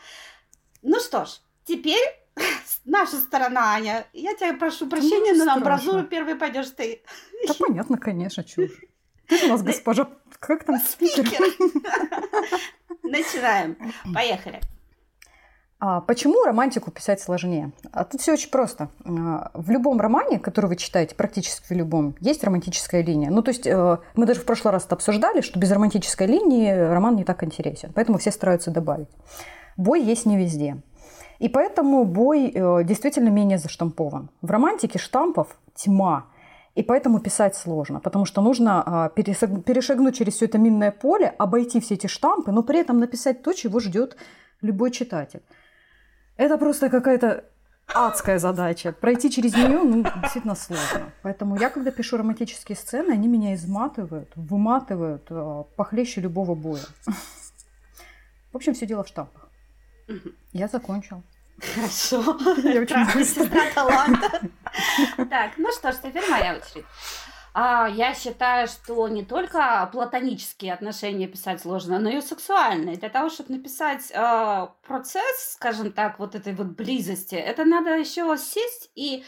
Ну 0.81 0.99
что 0.99 1.25
ж, 1.25 1.39
теперь 1.65 2.03
наша 2.85 3.17
сторона, 3.17 3.75
Аня. 3.75 4.07
Я 4.13 4.33
тебя 4.35 4.53
прошу 4.53 4.87
прощения, 4.87 5.33
но 5.33 5.45
на 5.45 5.53
амбразуру 5.53 6.03
первый 6.03 6.35
пойдешь 6.35 6.69
ты. 6.71 7.01
Да 7.47 7.53
понятно, 7.53 7.97
конечно, 7.97 8.43
чушь. 8.43 8.71
Ты 9.27 9.45
у 9.45 9.49
нас 9.49 9.61
госпожа... 9.61 10.09
Как 10.39 10.63
там 10.63 10.79
спикер? 10.79 11.25
Начинаем. 13.03 13.77
Поехали. 14.13 14.59
А 15.81 16.01
почему 16.01 16.43
романтику 16.43 16.91
писать 16.91 17.21
сложнее? 17.21 17.71
А 17.93 18.03
тут 18.03 18.19
все 18.19 18.33
очень 18.33 18.49
просто. 18.49 18.89
А, 19.05 19.51
в 19.53 19.69
любом 19.69 20.01
романе, 20.01 20.37
который 20.37 20.65
вы 20.65 20.75
читаете, 20.75 21.15
практически 21.15 21.73
в 21.73 21.75
любом, 21.77 22.15
есть 22.19 22.43
романтическая 22.43 23.01
линия. 23.01 23.29
Ну, 23.29 23.41
то 23.41 23.51
есть 23.51 23.65
э, 23.65 23.97
мы 24.15 24.25
даже 24.25 24.41
в 24.41 24.45
прошлый 24.45 24.73
раз 24.73 24.85
это 24.85 24.95
обсуждали, 24.95 25.39
что 25.39 25.57
без 25.57 25.71
романтической 25.71 26.27
линии 26.27 26.69
роман 26.69 27.15
не 27.15 27.23
так 27.23 27.43
интересен. 27.45 27.93
Поэтому 27.95 28.17
все 28.17 28.31
стараются 28.31 28.71
добавить. 28.71 29.07
Бой 29.77 30.03
есть 30.03 30.25
не 30.25 30.37
везде. 30.37 30.81
И 31.39 31.47
поэтому 31.47 32.03
бой 32.03 32.51
э, 32.53 32.83
действительно 32.83 33.29
менее 33.29 33.57
заштампован. 33.57 34.29
В 34.41 34.51
романтике 34.51 34.99
штампов 34.99 35.47
тьма. 35.75 36.25
И 36.79 36.83
поэтому 36.83 37.19
писать 37.19 37.57
сложно, 37.57 37.99
потому 37.99 38.23
что 38.23 38.41
нужно 38.41 38.81
а, 38.85 39.09
перешагнуть 39.09 40.15
через 40.15 40.35
все 40.35 40.45
это 40.45 40.57
минное 40.57 40.91
поле, 40.91 41.35
обойти 41.37 41.81
все 41.81 41.95
эти 41.95 42.07
штампы, 42.07 42.53
но 42.53 42.63
при 42.63 42.79
этом 42.79 42.99
написать 42.99 43.43
то, 43.43 43.51
чего 43.51 43.81
ждет 43.81 44.15
любой 44.61 44.91
читатель. 44.91 45.41
Это 46.37 46.57
просто 46.57 46.89
какая-то 46.89 47.43
адская 47.93 48.39
задача. 48.39 48.93
Пройти 48.93 49.29
через 49.29 49.55
нее 49.55 49.83
ну, 49.83 50.05
действительно 50.21 50.55
сложно. 50.55 51.11
Поэтому 51.21 51.57
я, 51.57 51.69
когда 51.69 51.91
пишу 51.91 52.15
романтические 52.15 52.77
сцены, 52.77 53.11
они 53.11 53.27
меня 53.27 53.55
изматывают, 53.55 54.31
выматывают 54.37 55.27
а, 55.31 55.63
похлеще 55.75 56.21
любого 56.21 56.55
боя. 56.55 56.85
В 58.53 58.55
общем, 58.55 58.73
все 58.73 58.85
дело 58.85 59.03
в 59.03 59.09
штампах. 59.09 59.49
Я 60.53 60.69
закончил. 60.69 61.23
Хорошо. 61.61 62.37
Я 62.63 62.85
сестра 63.23 63.61
таланта. 63.73 64.41
Так, 65.29 65.53
ну 65.57 65.71
что 65.71 65.91
ж, 65.91 65.95
теперь 65.95 66.29
моя 66.29 66.55
очередь. 66.55 66.85
А, 67.53 67.87
я 67.87 68.13
считаю, 68.13 68.67
что 68.67 69.07
не 69.07 69.23
только 69.25 69.89
платонические 69.91 70.73
отношения 70.73 71.27
писать 71.27 71.61
сложно, 71.61 71.99
но 71.99 72.09
и 72.09 72.21
сексуальные. 72.21 72.97
Для 72.97 73.09
того, 73.09 73.29
чтобы 73.29 73.53
написать 73.53 74.11
э, 74.11 74.67
процесс, 74.87 75.53
скажем 75.53 75.91
так, 75.91 76.19
вот 76.19 76.35
этой 76.35 76.53
вот 76.53 76.67
близости, 76.67 77.35
это 77.35 77.65
надо 77.65 77.97
еще 77.97 78.37
сесть 78.37 78.91
и 78.95 79.25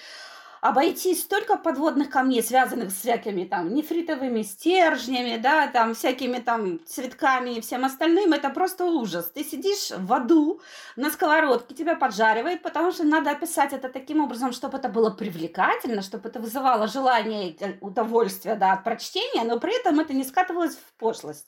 обойти 0.61 1.15
столько 1.15 1.57
подводных 1.57 2.11
камней, 2.11 2.43
связанных 2.43 2.91
с 2.91 2.99
всякими 2.99 3.45
там 3.45 3.73
нефритовыми 3.73 4.43
стержнями, 4.43 5.37
да, 5.37 5.67
там 5.67 5.95
всякими 5.95 6.37
там 6.37 6.79
цветками 6.85 7.55
и 7.55 7.61
всем 7.61 7.83
остальным, 7.83 8.33
это 8.33 8.51
просто 8.51 8.85
ужас. 8.85 9.31
Ты 9.33 9.43
сидишь 9.43 9.89
в 9.89 10.13
аду 10.13 10.61
на 10.95 11.09
сковородке, 11.09 11.73
тебя 11.73 11.95
поджаривает, 11.95 12.61
потому 12.61 12.91
что 12.91 13.03
надо 13.03 13.31
описать 13.31 13.73
это 13.73 13.89
таким 13.89 14.23
образом, 14.23 14.53
чтобы 14.53 14.77
это 14.77 14.87
было 14.87 15.09
привлекательно, 15.09 16.03
чтобы 16.03 16.29
это 16.29 16.39
вызывало 16.39 16.87
желание 16.87 17.49
и 17.49 17.77
удовольствие, 17.81 18.55
да, 18.55 18.73
от 18.73 18.83
прочтения, 18.83 19.43
но 19.43 19.59
при 19.59 19.77
этом 19.79 19.99
это 19.99 20.13
не 20.13 20.23
скатывалось 20.23 20.75
в 20.75 20.99
пошлость. 20.99 21.47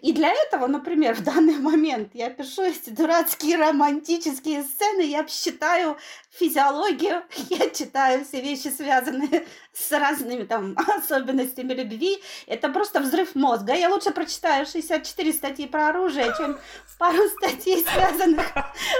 И 0.00 0.12
для 0.12 0.32
этого, 0.32 0.68
например, 0.68 1.14
в 1.16 1.24
данный 1.24 1.58
момент 1.58 2.10
я 2.14 2.30
пишу 2.30 2.62
эти 2.62 2.90
дурацкие 2.90 3.56
романтические 3.56 4.62
сцены, 4.62 5.00
я 5.00 5.26
считаю 5.26 5.96
физиологию, 6.38 7.22
я 7.50 7.70
читаю 7.70 8.24
все 8.24 8.40
вещи, 8.40 8.68
связанные 8.68 9.46
с 9.72 9.92
разными 9.92 10.44
там 10.44 10.76
особенностями 10.98 11.72
любви. 11.72 12.18
Это 12.46 12.68
просто 12.68 13.00
взрыв 13.00 13.34
мозга. 13.34 13.74
Я 13.74 13.88
лучше 13.88 14.10
прочитаю 14.10 14.66
64 14.66 15.32
статьи 15.32 15.66
про 15.66 15.88
оружие, 15.88 16.32
чем 16.36 16.58
пару 16.98 17.28
статей, 17.28 17.84
связанных 17.84 18.46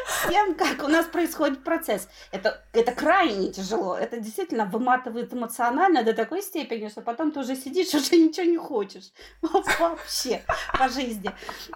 с 0.07 0.29
тем, 0.29 0.55
как 0.55 0.83
у 0.85 0.88
нас 0.88 1.07
происходит 1.07 1.64
процесс. 1.64 2.09
Это, 2.33 2.64
это 2.73 2.93
крайне 2.93 3.53
тяжело. 3.53 3.97
Это 3.97 4.19
действительно 4.19 4.67
выматывает 4.67 5.33
эмоционально 5.33 6.03
до 6.03 6.12
такой 6.12 6.43
степени, 6.43 6.88
что 6.88 7.00
потом 7.00 7.31
ты 7.31 7.41
уже 7.41 7.57
сидишь, 7.57 7.95
уже 7.95 8.17
ничего 8.17 8.47
не 8.47 8.59
хочешь. 8.59 9.12
Вообще 9.43 10.43
по 10.79 10.88
жизни. 10.88 11.31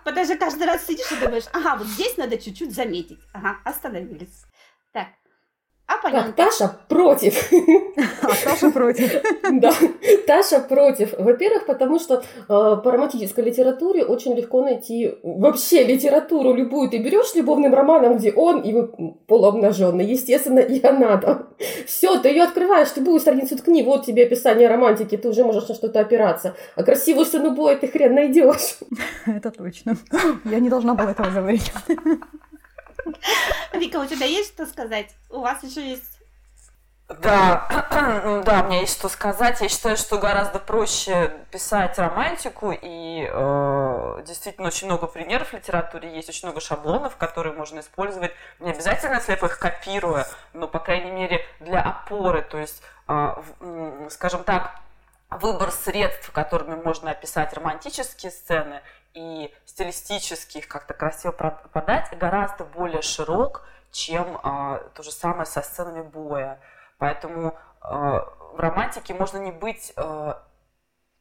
Потому 0.05 0.25
что 0.25 0.37
каждый 0.37 0.67
раз 0.67 0.87
сидишь 0.87 1.11
и 1.13 1.17
думаешь, 1.17 1.45
ага, 1.53 1.77
вот 1.77 1.87
здесь 1.87 2.17
надо 2.17 2.37
чуть-чуть 2.37 2.75
заметить. 2.75 3.21
Ага, 3.33 3.59
остановились. 3.65 4.45
Так, 4.93 5.09
а 5.89 5.97
понятно. 6.03 6.33
Так, 6.35 6.51
Таша 6.51 6.77
против. 6.87 7.51
А 8.23 8.45
Таша 8.45 8.71
против. 8.71 9.11
Да, 9.51 9.73
Таша 10.27 10.61
против. 10.61 11.15
Во-первых, 11.19 11.65
потому 11.65 11.99
что 11.99 12.17
э, 12.17 12.23
по 12.47 12.83
романтической 12.85 13.43
литературе 13.43 14.05
очень 14.05 14.35
легко 14.35 14.63
найти 14.63 15.15
вообще 15.23 15.85
литературу 15.85 16.53
любую. 16.53 16.91
Ты 16.91 16.99
берешь 16.99 17.35
любовным 17.35 17.73
романом, 17.75 18.19
где 18.19 18.31
он 18.33 18.61
и 18.61 18.75
вы 18.75 18.89
полуобнаженный, 19.27 20.05
естественно, 20.05 20.59
и 20.59 20.85
она 20.87 21.17
там. 21.17 21.49
Все, 21.87 22.19
ты 22.19 22.29
ее 22.29 22.43
открываешь, 22.43 22.91
ты 22.91 23.01
будешь 23.01 23.23
страницу 23.23 23.57
ткни, 23.57 23.83
вот 23.83 24.05
тебе 24.05 24.25
описание 24.25 24.69
романтики, 24.69 25.17
ты 25.17 25.29
уже 25.29 25.43
можешь 25.45 25.69
на 25.69 25.75
что-то 25.75 26.01
опираться. 26.01 26.55
А 26.77 26.83
красивую 26.83 27.25
сцену 27.25 27.53
боя 27.53 27.77
ты 27.77 27.89
хрен 27.89 28.15
найдешь. 28.15 28.79
Это 29.27 29.51
точно. 29.51 29.97
Я 30.45 30.61
не 30.61 30.69
должна 30.69 30.95
была 30.95 31.13
этого 31.13 31.31
говорить. 31.31 31.73
Вика, 33.73 33.97
у 33.99 34.07
тебя 34.07 34.27
есть 34.27 34.55
что 34.55 34.67
сказать? 34.67 35.15
У 35.31 35.41
вас 35.41 35.63
еще 35.63 35.89
есть 35.89 36.19
да, 37.09 37.67
да, 38.45 38.61
у 38.61 38.67
меня 38.67 38.81
есть 38.81 38.99
что 38.99 39.09
сказать. 39.09 39.63
Я 39.63 39.71
считаю, 39.71 39.97
что 39.97 40.19
гораздо 40.19 40.59
проще 40.59 41.33
писать 41.51 41.99
романтику, 41.99 42.71
и 42.71 43.27
э, 43.27 44.23
действительно 44.27 44.67
очень 44.67 44.89
много 44.89 45.07
примеров 45.07 45.49
в 45.49 45.53
литературе 45.55 46.15
есть, 46.15 46.29
очень 46.29 46.47
много 46.47 46.61
шаблонов, 46.61 47.17
которые 47.17 47.55
можно 47.55 47.81
использовать. 47.81 48.33
Не 48.61 48.73
обязательно 48.73 49.23
слепо 49.23 49.47
их 49.47 49.59
копируя, 49.59 50.29
но, 50.53 50.69
по 50.69 50.81
крайней 50.81 51.11
мере, 51.11 51.47
для 51.61 51.81
опоры. 51.81 52.43
То 52.43 52.59
есть, 52.59 52.83
э, 53.09 53.35
скажем 54.11 54.45
так, 54.45 54.79
выбор 55.31 55.71
средств, 55.71 56.31
которыми 56.31 56.75
можно 56.75 57.13
описать 57.13 57.55
романтические 57.55 58.31
сцены 58.31 58.83
и 59.15 59.55
стилистически 59.65 60.59
их 60.59 60.69
как-то 60.69 60.95
красиво 60.95 61.33
подать, 61.33 62.17
гораздо 62.19 62.65
более 62.65 63.03
широк, 63.03 63.67
чем 63.91 64.39
а, 64.43 64.79
то 64.95 65.03
же 65.03 65.11
самое 65.11 65.47
со 65.47 65.63
сценами 65.63 66.03
боя. 66.03 66.61
Поэтому 66.99 67.57
а, 67.81 68.21
в 68.55 68.59
романтике 68.59 69.15
можно 69.15 69.39
не 69.39 69.53
быть 69.53 69.93
а, 69.97 70.43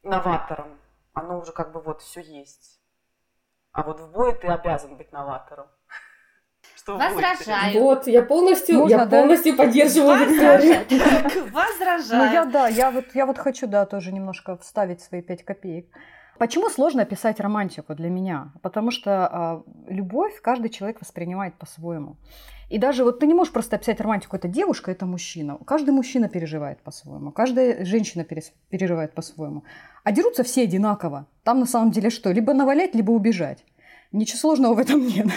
новатором, 0.03 0.79
оно 1.13 1.39
уже 1.39 1.51
как 1.51 1.71
бы 1.71 1.81
вот 1.81 2.01
все 2.01 2.21
есть. 2.21 2.79
А 3.71 3.83
вот 3.83 3.99
в 3.99 4.11
бое 4.11 4.33
ты 4.33 4.47
обязан 4.47 4.95
быть 4.97 5.11
новатором. 5.11 5.67
Что 6.75 6.97
Возражаю. 6.97 7.79
Вот, 7.79 8.07
я 8.07 8.23
полностью, 8.23 8.79
Можно, 8.79 8.95
я 8.95 9.05
да? 9.05 9.19
полностью 9.19 9.55
поддерживаю 9.55 10.17
Викторию. 10.19 11.51
Возражаю. 11.51 12.25
Ну 12.25 12.33
я 12.33 12.45
да, 12.45 12.67
я 12.67 12.91
вот, 12.91 13.05
я 13.13 13.25
вот 13.25 13.37
хочу, 13.37 13.67
да, 13.67 13.85
тоже 13.85 14.11
немножко 14.11 14.57
вставить 14.57 15.01
свои 15.01 15.21
пять 15.21 15.43
копеек. 15.43 15.87
Почему 16.37 16.69
сложно 16.69 17.01
описать 17.01 17.39
романтику 17.39 17.95
для 17.95 18.09
меня? 18.09 18.51
Потому 18.61 18.91
что 18.91 19.63
э, 19.87 19.91
любовь 19.93 20.39
каждый 20.41 20.69
человек 20.69 21.01
воспринимает 21.01 21.55
по-своему. 21.55 22.17
И 22.69 22.77
даже 22.77 23.03
вот 23.03 23.19
ты 23.19 23.27
не 23.27 23.33
можешь 23.33 23.53
просто 23.53 23.77
описать 23.77 24.01
романтику, 24.01 24.35
это 24.35 24.47
девушка, 24.47 24.91
это 24.91 25.05
мужчина. 25.05 25.57
Каждый 25.65 25.91
мужчина 25.91 26.27
переживает 26.27 26.81
по-своему, 26.81 27.31
каждая 27.31 27.85
женщина 27.85 28.25
переживает 28.25 29.13
по-своему. 29.13 29.63
А 30.03 30.11
дерутся 30.11 30.43
все 30.43 30.63
одинаково. 30.63 31.27
Там 31.43 31.59
на 31.59 31.65
самом 31.65 31.91
деле 31.91 32.09
что? 32.09 32.31
Либо 32.31 32.53
навалять, 32.53 32.93
либо 32.93 33.11
убежать. 33.11 33.63
Ничего 34.11 34.37
сложного 34.37 34.73
в 34.75 34.79
этом 34.79 35.05
нет. 35.05 35.27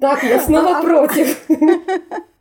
Так, 0.00 0.22
я 0.22 0.40
снова 0.40 0.82
против. 0.82 1.46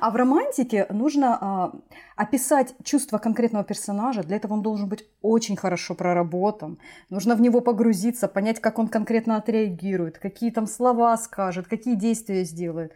А 0.00 0.10
в 0.10 0.16
романтике 0.16 0.86
нужно 0.90 1.38
а, 1.40 1.72
описать 2.16 2.74
чувства 2.84 3.18
конкретного 3.18 3.64
персонажа. 3.64 4.22
Для 4.22 4.36
этого 4.36 4.54
он 4.54 4.62
должен 4.62 4.88
быть 4.88 5.04
очень 5.22 5.56
хорошо 5.56 5.94
проработан. 5.94 6.78
Нужно 7.10 7.34
в 7.34 7.40
него 7.40 7.60
погрузиться, 7.60 8.28
понять, 8.28 8.60
как 8.60 8.78
он 8.78 8.88
конкретно 8.88 9.36
отреагирует, 9.36 10.18
какие 10.18 10.50
там 10.50 10.66
слова 10.66 11.16
скажет, 11.16 11.66
какие 11.68 11.94
действия 11.94 12.44
сделает. 12.44 12.92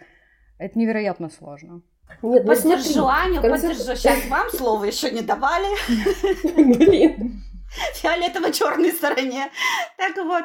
Это 0.59 0.79
невероятно 0.79 1.31
сложно. 1.31 1.83
Нет, 2.23 2.45
ну 2.45 2.45
поддержу 2.45 3.07
Аню, 3.07 3.41
поддержу. 3.41 3.97
Сейчас 3.97 4.27
вам 4.29 4.51
слово 4.51 4.85
еще 4.85 5.11
не 5.11 5.23
давали. 5.23 5.69
Блин 6.77 7.43
фиолетово-черной 7.95 8.93
стороне. 8.93 9.51
Так 9.97 10.17
вот, 10.17 10.45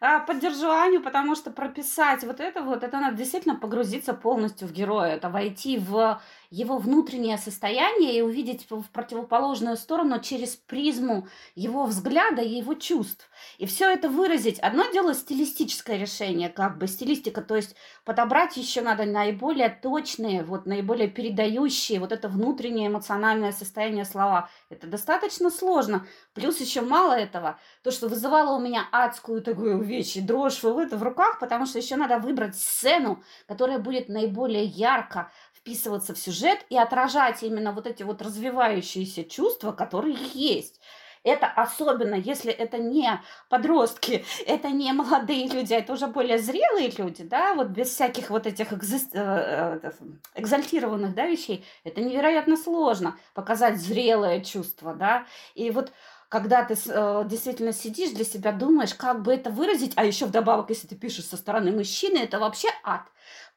а, 0.00 0.20
поддержу 0.20 0.70
Аню, 0.70 1.00
потому 1.00 1.34
что 1.34 1.50
прописать 1.50 2.24
вот 2.24 2.40
это 2.40 2.62
вот, 2.62 2.82
это 2.82 2.98
надо 2.98 3.16
действительно 3.16 3.56
погрузиться 3.56 4.14
полностью 4.14 4.68
в 4.68 4.72
героя, 4.72 5.14
это 5.14 5.28
войти 5.28 5.78
в 5.78 6.20
его 6.52 6.76
внутреннее 6.76 7.38
состояние 7.38 8.14
и 8.14 8.20
увидеть 8.20 8.66
в 8.68 8.84
противоположную 8.92 9.78
сторону 9.78 10.20
через 10.20 10.54
призму 10.54 11.26
его 11.54 11.86
взгляда 11.86 12.42
и 12.42 12.56
его 12.56 12.74
чувств. 12.74 13.30
И 13.56 13.64
все 13.64 13.90
это 13.90 14.10
выразить. 14.10 14.58
Одно 14.58 14.84
дело 14.92 15.14
стилистическое 15.14 15.96
решение, 15.96 16.50
как 16.50 16.76
бы 16.76 16.88
стилистика, 16.88 17.40
то 17.40 17.56
есть 17.56 17.74
подобрать 18.04 18.58
еще 18.58 18.82
надо 18.82 19.06
наиболее 19.06 19.70
точные, 19.70 20.44
вот 20.44 20.66
наиболее 20.66 21.08
передающие 21.08 21.98
вот 21.98 22.12
это 22.12 22.28
внутреннее 22.28 22.88
эмоциональное 22.88 23.52
состояние 23.52 24.04
слова. 24.04 24.50
Это 24.68 24.86
достаточно 24.86 25.48
сложно. 25.48 26.06
Плюс 26.34 26.60
еще 26.60 26.82
мало 26.82 27.14
этого, 27.14 27.58
то, 27.82 27.90
что 27.90 28.08
вызывало 28.08 28.54
у 28.54 28.60
меня 28.60 28.86
адскую 28.92 29.40
такую 29.40 29.80
вещь, 29.80 30.16
дрожь 30.16 30.62
в, 30.62 30.64
в 30.64 31.02
руках, 31.02 31.38
потому 31.40 31.64
что 31.64 31.78
еще 31.78 31.96
надо 31.96 32.18
выбрать 32.18 32.56
сцену, 32.56 33.24
которая 33.48 33.78
будет 33.78 34.10
наиболее 34.10 34.64
ярко 34.64 35.32
вписываться 35.54 36.12
в 36.12 36.18
сюжет 36.18 36.41
и 36.70 36.76
отражать 36.76 37.42
именно 37.42 37.72
вот 37.72 37.86
эти 37.86 38.02
вот 38.02 38.22
развивающиеся 38.22 39.24
чувства, 39.24 39.72
которые 39.72 40.16
есть. 40.34 40.80
Это 41.24 41.46
особенно, 41.46 42.16
если 42.16 42.52
это 42.52 42.78
не 42.78 43.20
подростки, 43.48 44.24
это 44.46 44.68
не 44.70 44.92
молодые 44.92 45.48
люди, 45.48 45.72
это 45.72 45.92
уже 45.92 46.08
более 46.08 46.38
зрелые 46.38 46.90
люди, 46.96 47.22
да, 47.22 47.54
вот 47.54 47.68
без 47.68 47.90
всяких 47.90 48.30
вот 48.30 48.46
этих. 48.46 48.72
Э, 48.72 49.80
э, 49.82 49.90
экзальтированных, 50.34 51.14
да, 51.14 51.26
вещей. 51.26 51.64
Это 51.84 52.00
невероятно 52.00 52.56
сложно 52.56 53.16
показать 53.34 53.76
зрелое 53.76 54.40
чувство, 54.40 54.94
да. 54.94 55.26
И 55.54 55.70
вот 55.70 55.92
когда 56.32 56.64
ты 56.64 56.74
э, 56.74 57.24
действительно 57.26 57.74
сидишь 57.74 58.12
для 58.12 58.24
себя, 58.24 58.52
думаешь, 58.52 58.94
как 58.94 59.20
бы 59.20 59.34
это 59.34 59.50
выразить, 59.50 59.92
а 59.96 60.04
еще 60.06 60.24
вдобавок, 60.24 60.70
если 60.70 60.86
ты 60.86 60.96
пишешь 60.96 61.26
со 61.26 61.36
стороны 61.36 61.72
мужчины, 61.72 62.16
это 62.16 62.38
вообще 62.38 62.68
ад 62.84 63.02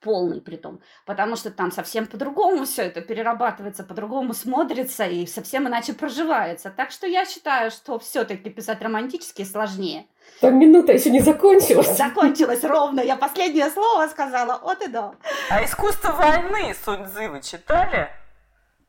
полный 0.02 0.42
при 0.42 0.58
том, 0.58 0.82
потому 1.06 1.38
что 1.38 1.52
там 1.52 1.72
совсем 1.72 2.06
по-другому 2.06 2.66
все 2.66 2.82
это 2.82 3.00
перерабатывается, 3.00 3.86
по-другому 3.86 4.34
смотрится 4.34 5.06
и 5.06 5.26
совсем 5.26 5.70
иначе 5.70 5.94
проживается. 5.94 6.70
Так 6.70 6.92
что 6.92 7.08
я 7.08 7.26
считаю, 7.26 7.72
что 7.72 7.98
все-таки 7.98 8.50
писать 8.50 8.82
романтически 8.82 9.46
сложнее. 9.46 10.08
Там 10.42 10.60
минута 10.60 10.92
еще 10.92 11.12
не 11.12 11.22
закончилась. 11.22 11.96
Закончилась 11.98 12.66
ровно. 12.66 13.00
Я 13.00 13.16
последнее 13.16 13.70
слово 13.70 14.08
сказала 14.08 14.56
от 14.56 14.82
и 14.82 14.90
до. 14.90 15.16
А 15.50 15.64
искусство 15.64 16.12
войны 16.12 16.76
Сунь-Цзы 16.84 17.30
вы 17.30 17.42
читали? 17.42 18.10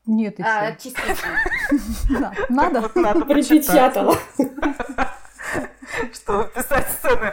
Нет, 0.06 0.38
еще. 0.38 0.48
А, 0.48 0.72
частично. 0.72 2.32
Надо? 2.48 2.90
надо 2.94 3.24
Припечатала. 3.24 4.16
Чтобы 6.12 6.44
писать 6.54 6.88
сцены 6.90 7.32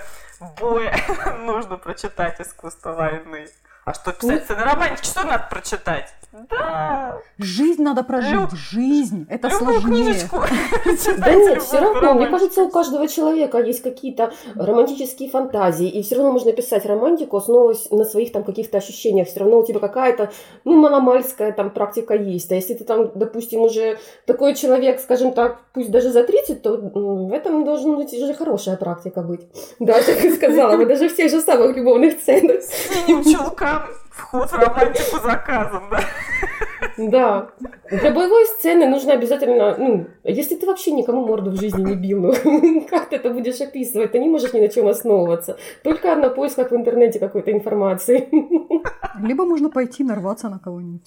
боя, 0.60 0.96
нужно 1.46 1.78
прочитать 1.78 2.40
искусство 2.42 2.94
войны. 2.94 3.48
А 3.86 3.94
что 3.94 4.14
писать 4.14 4.46
сцены 4.46 4.64
романтики? 4.64 5.06
Что 5.06 5.24
надо 5.24 5.48
прочитать? 5.50 6.14
Да. 6.50 7.20
Жизнь 7.38 7.84
надо 7.84 8.04
прожить. 8.04 8.34
Люб... 8.34 8.50
Жизнь. 8.54 9.28
Это 9.30 9.50
Любую 9.50 9.82
сложнее. 9.82 10.16
Да 11.18 11.34
нет, 11.34 11.62
все 11.62 11.80
равно, 11.80 12.14
мне 12.16 12.28
кажется, 12.28 12.64
у 12.64 12.70
каждого 12.70 13.08
человека 13.08 13.60
есть 13.60 13.84
какие-то 13.84 14.34
романтические 14.56 15.30
фантазии, 15.30 15.88
и 15.88 16.02
все 16.02 16.16
равно 16.16 16.32
можно 16.32 16.52
писать 16.52 16.86
романтику, 16.86 17.38
основываясь 17.38 17.90
на 17.92 18.04
своих 18.04 18.32
там 18.32 18.44
каких-то 18.44 18.78
ощущениях. 18.78 19.28
Все 19.28 19.42
равно 19.42 19.60
у 19.60 19.66
тебя 19.66 19.80
какая-то, 19.80 20.32
ну, 20.64 20.74
маломальская 20.74 21.52
там 21.52 21.70
практика 21.70 22.16
есть. 22.16 22.52
А 22.52 22.56
если 22.56 22.74
ты 22.74 22.84
там, 22.84 23.12
допустим, 23.14 23.62
уже 23.62 24.00
такой 24.26 24.56
человек, 24.56 25.02
скажем 25.02 25.34
так, 25.34 25.60
пусть 25.74 25.92
даже 25.92 26.10
за 26.10 26.24
30, 26.24 26.62
то 26.64 26.78
в 26.78 27.32
этом 27.32 27.64
должна 27.64 27.96
быть 27.96 28.12
уже 28.14 28.34
хорошая 28.34 28.78
практика 28.78 29.22
быть. 29.22 29.42
Да, 29.80 30.02
как 30.02 30.24
я 30.24 30.34
сказала, 30.34 30.78
мы 30.78 30.86
даже 30.86 31.10
в 31.10 31.16
тех 31.16 31.30
же 31.30 31.42
самых 31.42 31.76
любовных 31.76 32.14
сценах. 32.14 32.64
Синим 32.64 33.24
чулкам 33.24 33.73
вход 34.34 34.50
в 34.50 34.54
романтику 34.56 35.20
заказан, 35.20 35.84
да? 35.92 36.00
Да. 36.98 37.50
Для 37.90 38.12
боевой 38.12 38.46
сцены 38.46 38.88
нужно 38.88 39.14
обязательно, 39.14 39.76
ну, 39.78 40.08
если 40.24 40.56
ты 40.56 40.66
вообще 40.66 40.92
никому 40.92 41.26
морду 41.26 41.52
в 41.52 41.60
жизни 41.60 41.82
не 41.82 41.96
бил, 41.96 42.34
ну, 42.44 42.88
как 42.90 43.10
ты 43.10 43.18
это 43.18 43.30
будешь 43.30 43.62
описывать? 43.62 44.12
Ты 44.12 44.20
не 44.20 44.30
можешь 44.30 44.54
ни 44.54 44.60
на 44.60 44.68
чем 44.68 44.88
основываться. 44.88 45.58
Только 45.84 46.16
на 46.16 46.30
поисках 46.30 46.72
в 46.72 46.76
интернете 46.76 47.20
какой-то 47.20 47.52
информации. 47.52 48.30
Либо 49.22 49.46
можно 49.46 49.70
пойти 49.70 50.04
нарваться 50.04 50.50
на 50.50 50.60
кого-нибудь. 50.60 51.02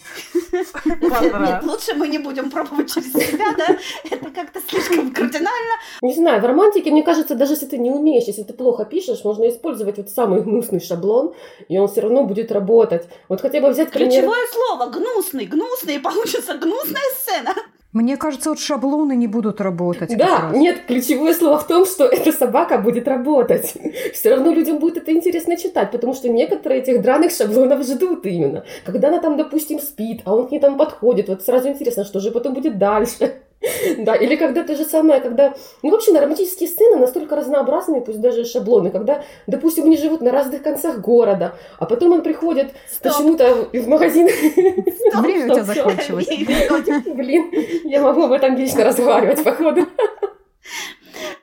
Нет, 0.53 1.63
лучше 1.65 1.95
мы 1.95 2.09
не 2.09 2.19
будем 2.19 2.51
пробовать 2.51 2.93
через 2.93 3.13
себя, 3.13 3.47
да? 3.57 3.77
Это 4.11 4.31
как-то 4.31 4.61
слишком 4.69 5.11
кардинально. 5.13 5.75
Не 6.03 6.15
знаю, 6.15 6.41
в 6.41 6.45
романтике, 6.45 6.91
мне 6.91 7.03
кажется, 7.03 7.35
даже 7.35 7.53
если 7.55 7.67
ты 7.67 7.79
не 7.79 7.91
умеешь, 7.91 8.25
если 8.25 8.43
ты 8.43 8.53
плохо 8.53 8.85
пишешь, 8.85 9.25
можно 9.25 9.49
использовать 9.49 9.99
вот 9.99 10.11
самый 10.11 10.43
гнусный 10.43 10.81
шаблон, 10.81 11.35
и 11.69 11.79
он 11.79 11.89
все 11.89 12.03
равно 12.03 12.25
будет 12.25 12.53
работать. 12.53 13.09
Вот 13.29 13.41
хотя 13.41 13.61
бы 13.61 13.69
взять 13.69 13.91
пример... 13.91 14.11
Ключевое 14.11 14.47
слово– 14.53 14.91
гнусный, 14.93 15.47
гнусный, 15.47 15.76
и 15.85 15.99
получится 15.99 16.55
гнусная 16.55 17.03
сцена. 17.19 17.55
Мне 17.97 18.19
кажется, 18.19 18.51
вот 18.51 18.61
шаблоны 18.61 19.17
не 19.17 19.27
будут 19.27 19.59
работать. 19.59 20.15
Да, 20.19 20.51
нет, 20.53 20.83
ключевое 20.87 21.33
слово 21.33 21.59
в 21.59 21.67
том, 21.67 21.87
что 21.87 22.05
эта 22.05 22.31
собака 22.31 22.77
будет 22.77 23.09
работать. 23.09 23.73
Все 24.13 24.35
равно 24.35 24.53
людям 24.53 24.79
будет 24.79 24.99
это 24.99 25.13
интересно 25.13 25.57
читать, 25.57 25.91
потому 25.93 26.13
что 26.13 26.29
некоторые 26.29 26.83
этих 26.83 27.01
драных 27.01 27.33
шаблонов 27.33 27.87
ждут 27.87 28.27
именно. 28.27 28.67
Когда 28.85 29.09
она 29.09 29.19
там, 29.19 29.39
допустим, 29.39 29.81
спит, 29.81 30.21
а 30.27 30.35
он 30.35 30.47
к 30.47 30.51
ней 30.51 30.61
там 30.61 30.77
подходит, 30.77 31.29
вот 31.29 31.43
сразу 31.43 31.69
интересно, 31.69 32.05
что 32.05 32.21
же 32.21 32.31
потом 32.31 32.53
будет 32.53 32.77
дальше. 32.77 33.41
Да, 33.99 34.15
или 34.15 34.37
когда 34.37 34.63
то 34.63 34.75
же 34.77 34.85
самое, 34.85 35.21
когда... 35.21 35.55
Ну, 35.83 35.91
вообще, 35.91 36.13
на 36.13 36.21
романтические 36.21 36.69
сцены 36.69 36.97
настолько 36.97 37.37
разнообразные, 37.37 38.01
пусть 38.01 38.21
даже 38.21 38.45
шаблоны, 38.45 38.91
когда, 38.91 39.23
допустим, 39.47 39.85
они 39.85 39.97
живут 39.97 40.21
на 40.21 40.31
разных 40.31 40.63
концах 40.63 41.01
города, 41.01 41.55
а 41.79 41.87
потом 41.87 42.13
он 42.13 42.23
приходит 42.23 42.73
почему-то 43.03 43.69
в 43.73 43.89
магазин... 43.89 44.27
Время 45.17 45.47
у 45.47 45.55
тебя 45.55 45.65
закончилось. 45.65 46.27
Блин, 47.07 47.51
я 47.85 48.03
могу 48.03 48.25
об 48.25 48.33
этом 48.33 48.55
вечно 48.55 48.85
разговаривать, 48.85 49.43
походу. 49.43 49.87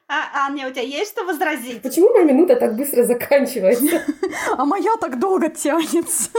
А, 0.08 0.48
Аня, 0.48 0.68
у 0.68 0.72
тебя 0.72 0.84
есть 0.84 1.12
что 1.12 1.24
возразить? 1.24 1.82
Почему 1.82 2.10
моя 2.10 2.24
минута 2.24 2.56
так 2.56 2.76
быстро 2.76 3.04
заканчивается? 3.04 4.04
А 4.56 4.66
моя 4.66 4.96
так 5.02 5.20
долго 5.20 5.50
тянется. 5.50 6.30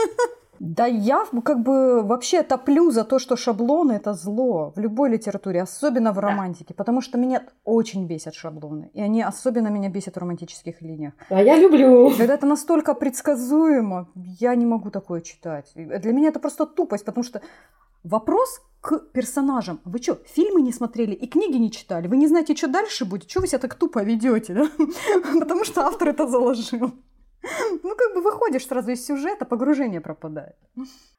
Да 0.65 0.87
я 0.87 1.27
как 1.45 1.63
бы 1.63 2.03
вообще 2.03 2.43
топлю 2.43 2.91
за 2.91 3.05
то, 3.05 3.19
что 3.19 3.37
шаблоны– 3.37 3.93
это 4.01 4.15
зло 4.15 4.73
в 4.75 4.81
любой 4.81 5.11
литературе, 5.11 5.61
особенно 5.61 6.13
в 6.13 6.19
романтике, 6.19 6.69
да. 6.71 6.75
потому 6.75 7.03
что 7.03 7.19
меня 7.19 7.43
очень 7.65 8.07
бесят 8.07 8.35
шаблоны, 8.35 8.91
и 8.95 9.03
они 9.03 9.21
особенно 9.21 9.69
меня 9.69 9.91
бесят 9.91 10.15
в 10.15 10.19
романтических 10.19 10.81
линиях. 10.81 11.13
А 11.29 11.43
я 11.43 11.59
люблю. 11.59 12.11
Когда 12.17 12.33
это 12.33 12.47
настолько 12.47 12.95
предсказуемо, 12.95 14.09
я 14.41 14.55
не 14.55 14.65
могу 14.65 14.91
такое 14.91 15.21
читать. 15.21 15.71
Для 15.75 16.13
меня 16.13 16.29
это 16.29 16.41
просто 16.41 16.65
тупость, 16.65 17.05
потому 17.05 17.25
что 17.25 17.43
вопрос 18.03 18.63
к 18.81 19.01
персонажам. 19.13 19.81
Вы 19.85 19.99
что, 19.99 20.19
фильмы 20.25 20.63
не 20.63 20.73
смотрели 20.73 21.13
и 21.13 21.27
книги 21.27 21.59
не 21.59 21.71
читали? 21.71 22.09
Вы 22.09 22.17
не 22.17 22.27
знаете, 22.27 22.57
что 22.57 22.69
дальше 22.69 23.05
будет? 23.05 23.31
Что 23.31 23.41
вы 23.41 23.49
себя 23.49 23.59
так 23.59 23.75
тупо 23.75 24.03
ведете? 24.03 24.55
Да? 24.55 24.69
Потому 25.41 25.65
что 25.65 25.83
автор 25.83 26.09
это 26.09 26.27
заложил. 26.27 26.95
Ну, 27.83 27.95
как 27.97 28.15
бы 28.15 28.23
выходишь 28.23 28.67
сразу 28.67 28.91
из 28.91 29.05
сюжета, 29.07 29.45
погружение 29.45 30.01
пропадает. 30.01 30.57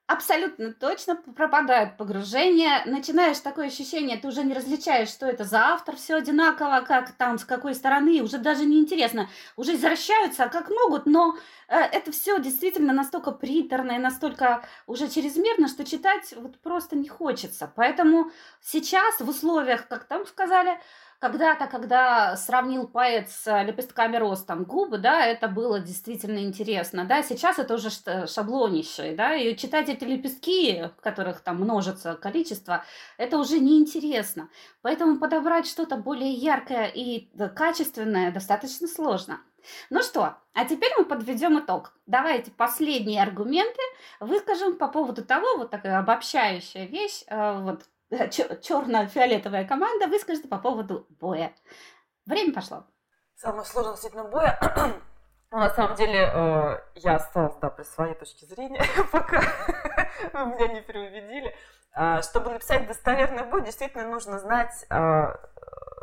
Абсолютно 0.07 0.71
точно 0.71 1.15
пропадает 1.15 1.97
погружение. 1.97 2.83
Начинаешь 2.85 3.39
такое 3.39 3.67
ощущение, 3.67 4.17
ты 4.17 4.27
уже 4.27 4.43
не 4.43 4.53
различаешь, 4.53 5.09
что 5.09 5.25
это 5.25 5.45
за 5.45 5.59
автор, 5.73 5.95
все 5.95 6.15
одинаково, 6.15 6.85
как 6.87 7.11
там, 7.13 7.39
с 7.39 7.45
какой 7.45 7.73
стороны, 7.73 8.21
уже 8.21 8.37
даже 8.37 8.65
не 8.65 8.79
интересно. 8.79 9.29
Уже 9.55 9.73
извращаются, 9.73 10.47
как 10.47 10.69
могут, 10.69 11.07
но 11.07 11.35
э, 11.67 11.77
это 11.77 12.11
все 12.11 12.39
действительно 12.39 12.93
настолько 12.93 13.31
приторно 13.31 13.93
и 13.93 13.97
настолько 13.97 14.63
уже 14.85 15.09
чрезмерно, 15.09 15.67
что 15.67 15.83
читать 15.83 16.35
вот 16.37 16.59
просто 16.59 16.95
не 16.95 17.09
хочется. 17.09 17.71
Поэтому 17.75 18.29
сейчас 18.61 19.19
в 19.19 19.27
условиях, 19.27 19.87
как 19.87 20.03
там 20.03 20.27
сказали, 20.27 20.79
когда-то, 21.25 21.65
когда 21.65 22.37
сравнил 22.37 22.87
поэт 22.87 23.31
с 23.31 23.63
лепестками 23.63 24.17
роз 24.17 24.43
там 24.43 24.63
губы, 24.63 24.99
да, 24.99 25.25
это 25.25 25.47
было 25.47 25.79
действительно 25.79 26.37
интересно, 26.37 27.05
да, 27.05 27.23
сейчас 27.23 27.57
это 27.57 27.73
уже 27.73 27.89
шаблонище, 28.27 29.15
да, 29.15 29.33
и 29.33 29.55
читать 29.57 29.89
эти 29.89 30.03
лепестки, 30.03 30.91
в 30.95 31.01
которых 31.01 31.39
там 31.39 31.59
множится 31.61 32.13
количество, 32.13 32.83
это 33.17 33.39
уже 33.39 33.59
неинтересно. 33.59 34.49
Поэтому 34.83 35.17
подобрать 35.17 35.65
что-то 35.65 35.97
более 35.97 36.31
яркое 36.31 36.85
и 36.93 37.27
качественное 37.55 38.31
достаточно 38.31 38.87
сложно. 38.87 39.39
Ну 39.89 40.03
что, 40.03 40.35
а 40.53 40.65
теперь 40.65 40.91
мы 40.95 41.05
подведем 41.05 41.57
итог. 41.57 41.93
Давайте 42.05 42.51
последние 42.51 43.23
аргументы 43.23 43.81
выскажем 44.19 44.77
по 44.77 44.87
поводу 44.89 45.25
того, 45.25 45.57
вот 45.57 45.71
такая 45.71 45.97
обобщающая 45.97 46.85
вещь, 46.85 47.23
э, 47.25 47.61
вот 47.61 47.85
черно-фиолетовая 48.09 49.65
команда 49.65 50.07
выскажет 50.07 50.49
по 50.49 50.57
поводу 50.57 51.07
боя. 51.19 51.53
Время 52.25 52.53
пошло. 52.53 52.85
Самое 53.35 53.65
сложное 53.65 53.93
относительно 53.93 54.23
боя 54.25 54.57
ну, 55.51 55.61
на 55.61 55.69
самом 55.69 55.95
деле, 55.95 56.29
э, 56.33 56.79
я 56.95 57.15
осталась, 57.15 57.55
да, 57.61 57.69
при 57.69 57.83
своей 57.83 58.13
точке 58.15 58.45
зрения, 58.45 58.83
пока 59.11 59.41
меня 60.33 60.67
не 60.67 60.81
переубедили. 60.81 61.55
Э, 61.95 62.21
чтобы 62.21 62.51
написать 62.51 62.87
достоверный 62.87 63.45
бой, 63.45 63.63
действительно 63.63 64.05
нужно 64.05 64.39
знать 64.39 64.85
э, 64.89 65.35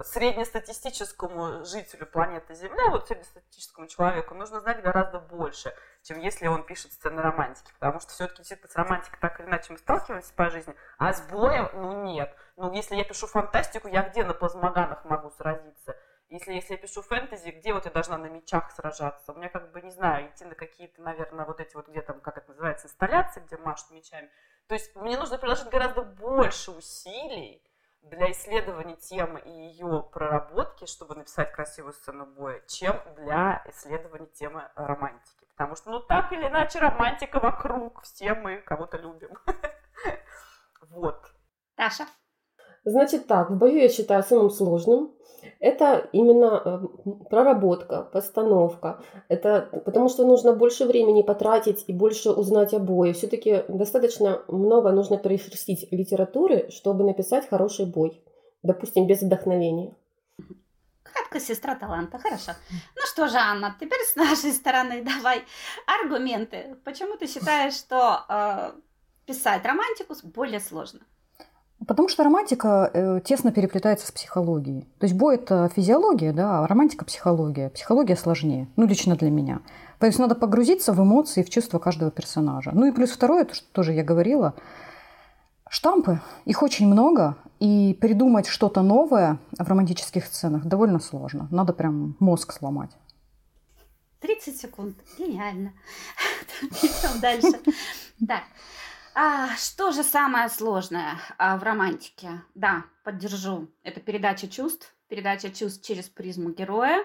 среднестатистическому 0.04 1.64
жителю 1.64 2.06
планеты 2.06 2.54
Земля, 2.54 2.90
вот 2.90 3.06
среднестатистическому 3.06 3.86
человеку, 3.86 4.34
нужно 4.34 4.60
знать 4.60 4.82
гораздо 4.82 5.20
больше, 5.20 5.74
чем 6.02 6.20
если 6.20 6.46
он 6.46 6.64
пишет 6.64 6.92
сцены 6.92 7.22
романтики. 7.22 7.72
Потому 7.78 8.00
что 8.00 8.10
все-таки 8.12 8.38
действительно 8.38 8.70
с 8.70 8.76
романтикой 8.76 9.18
так 9.20 9.40
или 9.40 9.46
иначе 9.46 9.72
мы 9.72 9.78
сталкиваемся 9.78 10.32
по 10.34 10.50
жизни, 10.50 10.74
а 10.98 11.12
с 11.12 11.22
боем, 11.22 11.70
ну 11.74 12.04
нет. 12.04 12.34
Ну 12.56 12.72
если 12.72 12.96
я 12.96 13.04
пишу 13.04 13.26
фантастику, 13.26 13.88
я 13.88 14.08
где 14.08 14.24
на 14.24 14.34
плазмоганах 14.34 15.04
могу 15.04 15.30
сразиться? 15.30 15.96
Если, 16.32 16.54
если 16.54 16.72
я 16.72 16.78
пишу 16.78 17.02
фэнтези, 17.02 17.50
где 17.50 17.74
вот 17.74 17.84
я 17.84 17.90
должна 17.90 18.16
на 18.16 18.24
мечах 18.26 18.70
сражаться? 18.72 19.32
У 19.32 19.36
меня 19.36 19.50
как 19.50 19.70
бы, 19.70 19.82
не 19.82 19.90
знаю, 19.90 20.30
идти 20.30 20.46
на 20.46 20.54
какие-то, 20.54 21.02
наверное, 21.02 21.44
вот 21.44 21.60
эти 21.60 21.74
вот, 21.74 21.88
где 21.88 22.00
там, 22.00 22.22
как 22.22 22.38
это 22.38 22.48
называется, 22.48 22.86
инсталляции, 22.86 23.40
где 23.40 23.58
машут 23.58 23.90
мечами. 23.90 24.30
То 24.66 24.74
есть 24.74 24.96
мне 24.96 25.18
нужно 25.18 25.36
приложить 25.36 25.68
гораздо 25.68 26.00
больше 26.00 26.70
усилий, 26.70 27.62
для 28.02 28.30
исследования 28.32 28.96
темы 28.96 29.40
и 29.40 29.50
ее 29.50 30.08
проработки, 30.12 30.86
чтобы 30.86 31.14
написать 31.14 31.52
красивую 31.52 31.92
сцену 31.92 32.26
боя, 32.26 32.60
чем 32.66 33.00
для 33.16 33.62
исследования 33.68 34.26
темы 34.26 34.70
романтики. 34.74 35.46
Потому 35.50 35.76
что, 35.76 35.90
ну, 35.90 36.00
так 36.00 36.32
или 36.32 36.46
иначе, 36.46 36.78
романтика 36.80 37.38
вокруг, 37.38 38.02
все 38.02 38.34
мы 38.34 38.58
кого-то 38.58 38.98
любим. 38.98 39.30
Вот. 40.90 41.32
Таша? 41.74 42.06
Значит 42.84 43.26
так, 43.26 43.50
в 43.50 43.56
бою 43.56 43.80
я 43.80 43.88
считаю 43.88 44.22
самым 44.22 44.50
сложным 44.50 45.12
это 45.60 46.08
именно 46.12 46.62
э, 46.64 47.06
проработка, 47.30 48.02
постановка. 48.02 49.02
Это 49.28 49.68
потому 49.84 50.08
что 50.08 50.24
нужно 50.24 50.52
больше 50.52 50.84
времени 50.84 51.22
потратить 51.22 51.84
и 51.86 51.92
больше 51.92 52.30
узнать 52.30 52.74
обои. 52.74 53.12
Все-таки 53.12 53.64
достаточно 53.68 54.42
много 54.48 54.92
нужно 54.92 55.18
перешерстить 55.18 55.88
литературы, 55.90 56.70
чтобы 56.70 57.04
написать 57.04 57.48
хороший 57.48 57.86
бой. 57.86 58.22
Допустим, 58.62 59.06
без 59.06 59.22
вдохновения. 59.22 59.94
Кратко 61.02 61.40
сестра 61.40 61.74
таланта, 61.74 62.18
хорошо. 62.18 62.52
Ну 62.96 63.02
что 63.04 63.28
же, 63.28 63.36
Анна, 63.36 63.76
теперь 63.80 64.00
с 64.04 64.16
нашей 64.16 64.52
стороны 64.52 65.04
давай 65.16 65.42
аргументы. 65.86 66.76
Почему 66.84 67.16
ты 67.16 67.26
считаешь, 67.26 67.74
что 67.74 68.24
э, 68.28 68.72
писать 69.26 69.64
романтику 69.64 70.14
более 70.24 70.60
сложно? 70.60 71.00
Потому 71.86 72.08
что 72.08 72.22
романтика 72.22 72.90
э, 72.92 73.20
тесно 73.24 73.50
переплетается 73.50 74.06
с 74.06 74.12
психологией. 74.12 74.82
То 74.98 75.04
есть 75.06 75.16
бой 75.16 75.34
это 75.34 75.68
физиология, 75.74 76.32
да, 76.32 76.60
а 76.60 76.66
романтика 76.66 77.04
психология. 77.04 77.70
Психология 77.70 78.16
сложнее, 78.16 78.68
ну 78.76 78.86
лично 78.86 79.16
для 79.16 79.30
меня. 79.30 79.60
То 79.98 80.06
есть 80.06 80.18
надо 80.18 80.34
погрузиться 80.34 80.92
в 80.92 81.00
эмоции, 81.02 81.42
в 81.42 81.50
чувства 81.50 81.78
каждого 81.78 82.10
персонажа. 82.10 82.70
Ну 82.72 82.86
и 82.86 82.92
плюс 82.92 83.10
второе, 83.10 83.44
то, 83.44 83.54
что 83.54 83.66
тоже 83.72 83.92
я 83.92 84.04
говорила, 84.04 84.54
штампы, 85.68 86.20
их 86.44 86.62
очень 86.62 86.86
много, 86.86 87.36
и 87.58 87.96
придумать 88.00 88.46
что-то 88.46 88.82
новое 88.82 89.38
в 89.56 89.66
романтических 89.66 90.26
сценах 90.26 90.64
довольно 90.64 90.98
сложно. 90.98 91.48
Надо 91.50 91.72
прям 91.72 92.16
мозг 92.18 92.52
сломать. 92.52 92.90
30 94.20 94.56
секунд. 94.56 94.96
Гениально. 95.18 95.72
Дальше. 97.20 97.60
Так. 98.26 98.42
А, 99.14 99.54
что 99.56 99.92
же 99.92 100.02
самое 100.02 100.48
сложное 100.48 101.18
а, 101.36 101.58
в 101.58 101.62
романтике? 101.62 102.42
Да, 102.54 102.84
поддержу. 103.04 103.68
Это 103.82 104.00
передача 104.00 104.48
чувств, 104.48 104.94
передача 105.08 105.50
чувств 105.50 105.86
через 105.86 106.08
призму 106.08 106.50
героя. 106.50 107.04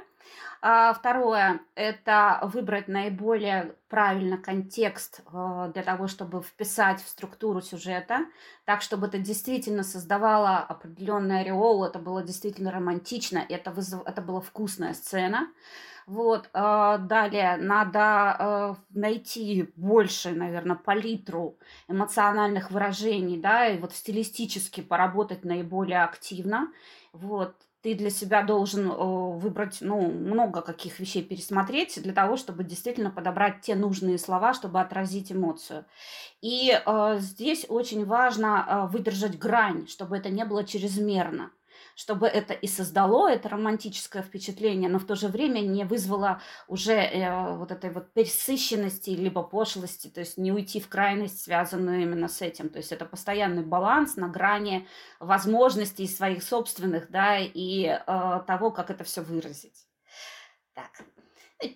А, 0.62 0.94
второе– 0.94 1.60
это 1.76 2.40
выбрать 2.44 2.88
наиболее 2.88 3.76
правильно 3.90 4.38
контекст 4.38 5.22
а, 5.32 5.68
для 5.68 5.84
того, 5.84 6.08
чтобы 6.08 6.42
вписать 6.42 7.04
в 7.04 7.10
структуру 7.10 7.62
сюжета, 7.62 8.26
так, 8.66 8.82
чтобы 8.82 9.08
это 9.08 9.20
действительно 9.20 9.84
создавало 9.84 10.60
определенный 10.60 11.42
ореол, 11.42 11.84
это 11.84 12.00
было 12.00 12.24
действительно 12.24 12.72
романтично, 12.72 13.46
это, 13.50 13.72
вызов... 13.72 14.02
это 14.06 14.22
была 14.22 14.40
вкусная 14.40 14.94
сцена. 14.94 15.48
Вот, 16.08 16.50
а, 16.54 17.00
далее 17.00 17.58
надо 17.58 18.00
а, 18.00 18.78
найти 18.92 19.70
больше, 19.76 20.32
наверное, 20.32 20.78
палитру 20.78 21.58
эмоциональных 21.90 22.72
выражений, 22.72 23.38
да, 23.38 23.68
и 23.68 23.78
вот 23.78 23.94
стилистически 23.94 24.80
поработать 24.80 25.44
наиболее 25.44 26.02
активно. 26.04 26.72
Вот, 27.12 27.56
ты 27.82 27.94
для 27.94 28.10
себя 28.10 28.42
должен 28.44 28.88
выбрать, 28.88 29.80
ну, 29.82 30.10
много 30.10 30.62
каких 30.62 31.00
вещей 31.00 31.24
пересмотреть 31.24 32.02
для 32.02 32.14
того, 32.14 32.38
чтобы 32.38 32.64
действительно 32.64 33.12
подобрать 33.12 33.60
те 33.62 33.76
нужные 33.76 34.18
слова, 34.18 34.54
чтобы 34.54 34.80
отразить 34.80 35.34
эмоцию. 35.34 35.86
И 36.42 36.72
э, 36.72 37.18
здесь 37.20 37.66
очень 37.68 38.06
важно 38.06 38.90
выдержать 38.92 39.38
грань, 39.38 39.88
чтобы 39.88 40.18
это 40.18 40.30
не 40.30 40.46
было 40.46 40.64
чрезмерно 40.64 41.52
чтобы 41.98 42.28
это 42.28 42.54
и 42.54 42.68
создало 42.68 43.28
это 43.28 43.50
романтическое 43.50 44.22
впечатление, 44.22 44.88
но 44.88 45.00
в 45.00 45.06
то 45.06 45.16
же 45.16 45.30
время 45.30 45.62
не 45.62 45.84
вызвало 45.84 46.40
уже 46.68 46.94
э, 46.94 47.56
вот 47.56 47.72
этой 47.72 47.90
вот 47.90 48.14
пересыщенности 48.14 49.10
либо 49.10 49.42
пошлости, 49.42 50.08
то 50.08 50.20
есть 50.20 50.38
не 50.38 50.52
уйти 50.52 50.80
в 50.80 50.90
крайность, 50.90 51.42
связанную 51.42 52.04
именно 52.04 52.28
с 52.28 52.44
этим. 52.44 52.70
То 52.70 52.78
есть 52.78 52.92
это 52.92 53.04
постоянный 53.06 53.64
баланс 53.64 54.16
на 54.16 54.28
грани 54.28 54.88
возможностей 55.20 56.08
своих 56.08 56.44
собственных, 56.44 57.10
да, 57.10 57.40
и 57.40 57.86
э, 57.86 58.42
того, 58.46 58.70
как 58.70 58.92
это 58.92 59.04
все 59.04 59.24
выразить. 59.24 59.88
Так, 60.76 60.92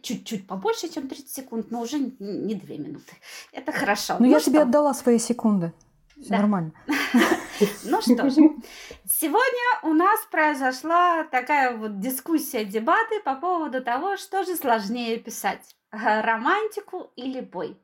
чуть-чуть 0.03 0.45
побольше, 0.45 0.87
чем 0.93 1.07
30 1.07 1.29
секунд, 1.31 1.71
но 1.71 1.81
уже 1.81 1.97
не 1.97 2.53
2 2.53 2.75
минуты. 2.75 3.13
Это 3.51 3.71
хорошо. 3.71 4.13
Но 4.13 4.19
ну, 4.19 4.25
ну 4.27 4.31
я 4.33 4.39
что? 4.39 4.51
тебе 4.51 4.61
отдала 4.61 4.93
свои 4.93 5.17
секунды. 5.17 5.73
Все 6.19 6.29
да. 6.29 6.37
нормально. 6.37 6.73
Ну 7.83 8.01
что 8.01 8.29
ж, 8.29 8.35
сегодня 9.07 9.79
у 9.83 9.93
нас 9.93 10.19
произошла 10.31 11.23
такая 11.25 11.75
вот 11.75 11.99
дискуссия, 11.99 12.65
дебаты 12.65 13.19
по 13.23 13.35
поводу 13.35 13.83
того, 13.83 14.17
что 14.17 14.43
же 14.43 14.55
сложнее 14.55 15.17
писать, 15.17 15.75
романтику 15.91 17.11
или 17.15 17.41
бой. 17.41 17.77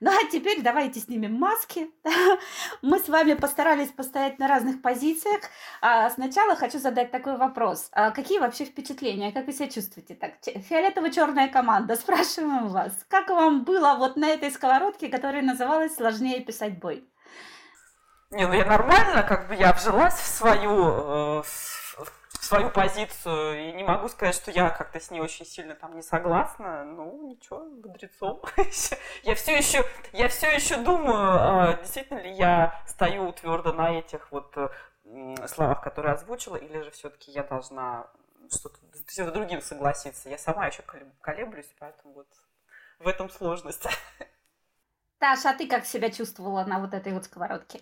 Ну 0.00 0.10
а 0.10 0.30
теперь 0.30 0.62
давайте 0.62 1.00
снимем 1.00 1.34
маски. 1.34 1.90
Мы 2.82 2.98
с 2.98 3.08
вами 3.08 3.34
постарались 3.34 3.90
постоять 3.90 4.38
на 4.38 4.48
разных 4.48 4.80
позициях. 4.80 5.42
А 5.80 6.08
сначала 6.10 6.56
хочу 6.56 6.78
задать 6.78 7.10
такой 7.10 7.36
вопрос. 7.36 7.88
А 7.92 8.10
какие 8.10 8.38
вообще 8.38 8.64
впечатления? 8.64 9.32
Как 9.32 9.46
вы 9.46 9.52
себя 9.52 9.68
чувствуете? 9.68 10.14
Так, 10.14 10.34
фиолетово-черная 10.42 11.48
команда, 11.48 11.96
спрашиваем 11.96 12.68
вас. 12.68 12.92
Как 13.08 13.28
вам 13.28 13.64
было 13.64 13.96
вот 13.98 14.16
на 14.16 14.28
этой 14.28 14.50
сковородке, 14.50 15.08
которая 15.08 15.42
называлась 15.42 15.94
«Сложнее 15.94 16.40
писать 16.40 16.78
бой»? 16.78 17.06
Не, 18.30 18.46
ну 18.46 18.52
я 18.52 18.64
нормально, 18.64 19.22
как 19.22 19.48
бы 19.48 19.54
я 19.54 19.72
вжилась 19.72 20.14
в 20.14 20.26
свою, 20.26 21.40
э, 21.40 21.42
в 21.42 22.44
свою 22.44 22.70
позицию, 22.70 23.70
и 23.70 23.72
не 23.72 23.84
могу 23.84 24.08
сказать, 24.08 24.34
что 24.34 24.50
я 24.50 24.68
как-то 24.70 25.00
с 25.00 25.10
ней 25.10 25.20
очень 25.20 25.46
сильно 25.46 25.74
там 25.74 25.96
не 25.96 26.02
согласна. 26.02 26.84
Ну, 26.84 27.28
ничего, 27.28 27.64
бодрецом. 27.64 28.42
я 29.22 29.34
все 29.34 29.56
еще, 29.56 29.84
я 30.12 30.28
все 30.28 30.50
еще 30.50 30.76
думаю, 30.76 31.38
а, 31.40 31.74
действительно 31.74 32.18
ли 32.18 32.32
я 32.32 32.82
стою 32.86 33.32
твердо 33.32 33.72
на 33.72 33.98
этих 33.98 34.30
вот 34.30 34.54
словах, 35.46 35.82
которые 35.82 36.12
озвучила, 36.12 36.56
или 36.56 36.82
же 36.82 36.90
все-таки 36.90 37.30
я 37.30 37.42
должна 37.42 38.10
что-то 38.50 38.78
с 38.92 39.32
другим 39.32 39.60
согласиться. 39.60 40.28
Я 40.28 40.38
сама 40.38 40.66
еще 40.66 40.82
колеблюсь, 41.20 41.74
поэтому 41.78 42.14
вот 42.14 42.28
в 42.98 43.08
этом 43.08 43.30
сложность. 43.30 43.86
Таша, 45.18 45.50
а 45.50 45.54
ты 45.54 45.66
как 45.66 45.84
себя 45.84 46.10
чувствовала 46.10 46.64
на 46.64 46.78
вот 46.78 46.94
этой 46.94 47.12
вот 47.12 47.24
сковородке? 47.24 47.80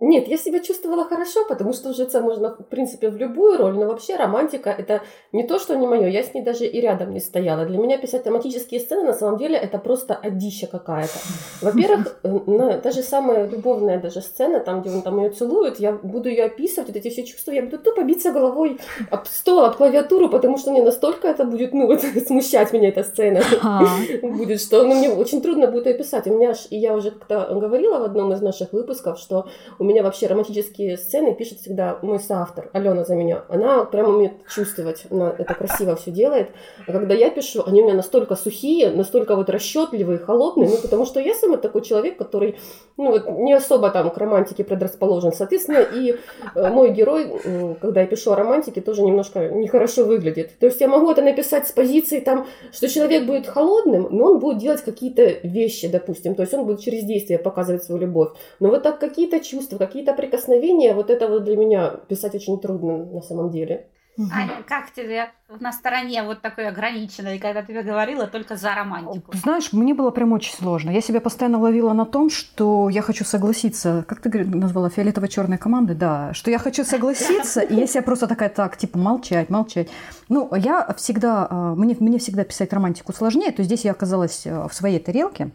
Нет, 0.00 0.28
я 0.28 0.36
себя 0.36 0.60
чувствовала 0.60 1.04
хорошо, 1.04 1.44
потому 1.48 1.72
что 1.72 1.88
вжиться 1.88 2.20
можно, 2.20 2.54
в 2.54 2.68
принципе, 2.68 3.10
в 3.10 3.16
любую 3.16 3.58
роль, 3.58 3.74
но 3.74 3.86
вообще 3.86 4.14
романтика– 4.14 4.70
это 4.78 5.02
не 5.32 5.42
то, 5.42 5.58
что 5.58 5.74
не 5.74 5.88
мое, 5.88 6.06
я 6.06 6.22
с 6.22 6.34
ней 6.34 6.42
даже 6.42 6.66
и 6.66 6.80
рядом 6.80 7.12
не 7.12 7.18
стояла. 7.18 7.64
Для 7.64 7.78
меня 7.78 7.98
писать 7.98 8.24
романтические 8.24 8.78
сцены, 8.78 9.02
на 9.02 9.12
самом 9.12 9.38
деле, 9.38 9.56
это 9.56 9.78
просто 9.78 10.14
одища 10.14 10.68
какая-то. 10.68 11.18
Во-первых, 11.62 12.20
э, 12.22 12.80
та 12.80 12.90
же 12.92 13.02
самая 13.02 13.48
любовная 13.48 14.00
даже 14.00 14.20
сцена, 14.20 14.60
там, 14.60 14.82
где 14.82 14.90
он 14.90 15.02
там 15.02 15.18
ее 15.18 15.30
целует, 15.30 15.80
я 15.80 15.90
буду 15.90 16.28
ее 16.28 16.44
описывать, 16.44 16.90
вот 16.90 16.96
эти 16.96 17.10
все 17.10 17.24
чувства, 17.24 17.50
я 17.50 17.62
буду 17.62 17.78
тупо 17.78 18.04
биться 18.04 18.30
головой 18.30 18.78
об 19.10 19.26
стол, 19.26 19.64
об 19.64 19.74
клавиатуру, 19.74 20.28
потому 20.28 20.58
что 20.58 20.70
мне 20.70 20.82
настолько 20.82 21.26
это 21.26 21.44
будет, 21.44 21.74
ну, 21.74 21.86
вот, 21.88 22.02
смущать 22.02 22.72
меня 22.72 22.90
эта 22.90 23.02
сцена 23.02 23.42
будет, 24.22 24.60
что 24.60 24.84
ну, 24.84 24.94
мне 24.94 25.10
очень 25.10 25.42
трудно 25.42 25.66
будет 25.66 25.86
ее 25.86 25.94
писать. 25.94 26.28
У 26.28 26.34
меня, 26.34 26.54
и 26.70 26.78
я 26.78 26.94
уже 26.94 27.10
как-то 27.10 27.48
говорила 27.52 27.98
в 27.98 28.04
одном 28.04 28.32
из 28.32 28.40
наших 28.40 28.72
выпусков, 28.72 29.18
что 29.18 29.48
у 29.80 29.87
меня 29.88 30.02
вообще 30.02 30.26
романтические 30.26 30.96
сцены 30.96 31.34
пишет 31.34 31.60
всегда 31.60 31.98
мой 32.02 32.20
соавтор, 32.20 32.70
Алена 32.72 33.04
за 33.04 33.14
меня. 33.14 33.44
Она 33.48 33.84
прямо 33.84 34.10
умеет 34.10 34.32
чувствовать, 34.48 35.04
она 35.10 35.34
это 35.36 35.54
красиво 35.54 35.96
все 35.96 36.10
делает. 36.10 36.50
А 36.86 36.92
когда 36.92 37.14
я 37.14 37.30
пишу, 37.30 37.62
они 37.66 37.82
у 37.82 37.84
меня 37.84 37.94
настолько 37.94 38.36
сухие, 38.36 38.90
настолько 38.90 39.34
вот 39.34 39.48
расчетливые, 39.50 40.18
холодные, 40.18 40.68
ну, 40.68 40.76
потому 40.76 41.06
что 41.06 41.20
я 41.20 41.34
сама 41.34 41.56
такой 41.56 41.82
человек, 41.82 42.16
который, 42.18 42.56
ну, 42.96 43.10
вот 43.10 43.28
не 43.28 43.54
особо 43.54 43.90
там 43.90 44.10
к 44.10 44.18
романтике 44.18 44.64
предрасположен. 44.64 45.32
Соответственно, 45.32 45.78
и 45.78 46.16
э, 46.54 46.68
мой 46.68 46.90
герой, 46.90 47.76
когда 47.80 48.02
я 48.02 48.06
пишу 48.06 48.32
о 48.32 48.36
романтике, 48.36 48.80
тоже 48.80 49.02
немножко 49.02 49.48
нехорошо 49.48 50.04
выглядит. 50.04 50.58
То 50.58 50.66
есть 50.66 50.80
я 50.80 50.88
могу 50.88 51.10
это 51.10 51.22
написать 51.22 51.66
с 51.66 51.72
позиции 51.72 52.20
там, 52.20 52.46
что 52.72 52.88
человек 52.88 53.26
будет 53.26 53.46
холодным, 53.46 54.08
но 54.10 54.26
он 54.26 54.38
будет 54.38 54.58
делать 54.58 54.82
какие-то 54.82 55.24
вещи, 55.42 55.88
допустим. 55.88 56.34
То 56.34 56.42
есть 56.42 56.54
он 56.54 56.66
будет 56.66 56.80
через 56.80 57.04
действие 57.04 57.38
показывать 57.38 57.84
свою 57.84 58.00
любовь. 58.02 58.30
Но 58.60 58.68
вот 58.68 58.82
так 58.82 58.98
какие-то 58.98 59.40
чувства, 59.40 59.77
какие-то 59.78 60.12
прикосновения, 60.12 60.94
вот 60.94 61.10
это 61.10 61.28
вот 61.28 61.44
для 61.44 61.56
меня 61.56 61.88
писать 62.08 62.34
очень 62.34 62.60
трудно 62.60 63.06
на 63.06 63.22
самом 63.22 63.50
деле. 63.50 63.88
Аня, 64.32 64.64
как 64.66 64.90
тебе 64.92 65.30
на 65.60 65.72
стороне 65.72 66.24
вот 66.24 66.40
такой 66.40 66.66
ограниченной, 66.66 67.38
когда 67.38 67.62
тебе 67.62 67.82
говорила 67.82 68.26
только 68.26 68.56
за 68.56 68.74
романтику? 68.74 69.30
Знаешь, 69.36 69.72
мне 69.72 69.94
было 69.94 70.10
прям 70.10 70.32
очень 70.32 70.52
сложно. 70.54 70.90
Я 70.90 71.00
себя 71.00 71.20
постоянно 71.20 71.60
ловила 71.60 71.92
на 71.92 72.04
том, 72.04 72.28
что 72.28 72.88
я 72.88 73.00
хочу 73.00 73.24
согласиться, 73.24 74.04
как 74.08 74.20
ты 74.20 74.44
назвала, 74.44 74.88
фиолетово-черной 74.90 75.56
команды, 75.56 75.94
да, 75.94 76.34
что 76.34 76.50
я 76.50 76.58
хочу 76.58 76.84
согласиться, 76.84 77.60
и 77.60 77.74
я 77.74 77.86
себя 77.86 78.02
просто 78.02 78.26
такая, 78.26 78.48
так, 78.48 78.76
типа, 78.76 78.98
молчать, 78.98 79.50
молчать. 79.50 79.88
Ну, 80.28 80.52
я 80.56 80.92
всегда, 80.96 81.46
а, 81.48 81.74
мне, 81.76 81.96
мне 82.00 82.18
всегда 82.18 82.42
писать 82.42 82.72
романтику 82.72 83.12
сложнее, 83.12 83.52
то 83.52 83.62
здесь 83.62 83.84
я 83.84 83.92
оказалась 83.92 84.46
а, 84.46 84.66
в 84.66 84.74
своей 84.74 84.98
тарелке, 84.98 85.52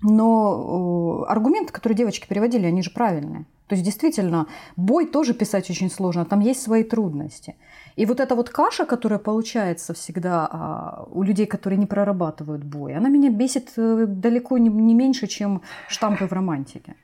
но 0.00 1.24
аргументы, 1.28 1.72
которые 1.72 1.96
девочки 1.96 2.26
переводили, 2.28 2.66
они 2.66 2.82
же 2.82 2.90
правильные. 2.90 3.46
То 3.66 3.74
есть 3.74 3.84
действительно, 3.84 4.46
бой 4.76 5.06
тоже 5.06 5.34
писать 5.34 5.68
очень 5.68 5.90
сложно, 5.90 6.24
там 6.24 6.40
есть 6.40 6.62
свои 6.62 6.84
трудности. 6.84 7.56
И 7.96 8.06
вот 8.06 8.18
эта 8.18 8.34
вот 8.34 8.48
каша, 8.48 8.86
которая 8.86 9.18
получается 9.18 9.92
всегда 9.92 10.48
а, 10.50 11.06
у 11.10 11.22
людей, 11.22 11.46
которые 11.46 11.78
не 11.78 11.86
прорабатывают 11.86 12.64
бой, 12.64 12.94
она 12.94 13.08
меня 13.10 13.30
бесит 13.30 13.72
э, 13.76 14.06
далеко 14.06 14.56
не 14.56 14.94
меньше, 14.94 15.26
чем 15.26 15.62
штампы 15.88 16.26
в 16.26 16.32
романтике. 16.32 16.94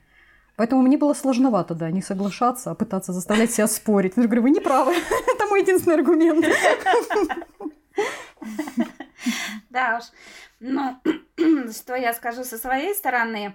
Поэтому 0.56 0.82
мне 0.82 0.96
было 0.96 1.14
сложновато, 1.14 1.74
да, 1.74 1.90
не 1.90 2.00
соглашаться, 2.00 2.70
а 2.70 2.74
пытаться 2.74 3.12
заставлять 3.12 3.50
себя 3.50 3.66
спорить. 3.66 4.12
Я 4.16 4.22
говорю, 4.22 4.42
вы 4.42 4.50
не 4.50 4.60
правы, 4.60 4.92
это 5.34 5.46
мой 5.46 5.62
единственный 5.62 5.96
аргумент. 5.96 6.46
Да 9.70 9.98
уж. 9.98 10.04
Ну, 10.66 10.98
что 11.72 11.94
я 11.94 12.14
скажу 12.14 12.42
со 12.42 12.56
своей 12.56 12.94
стороны 12.94 13.54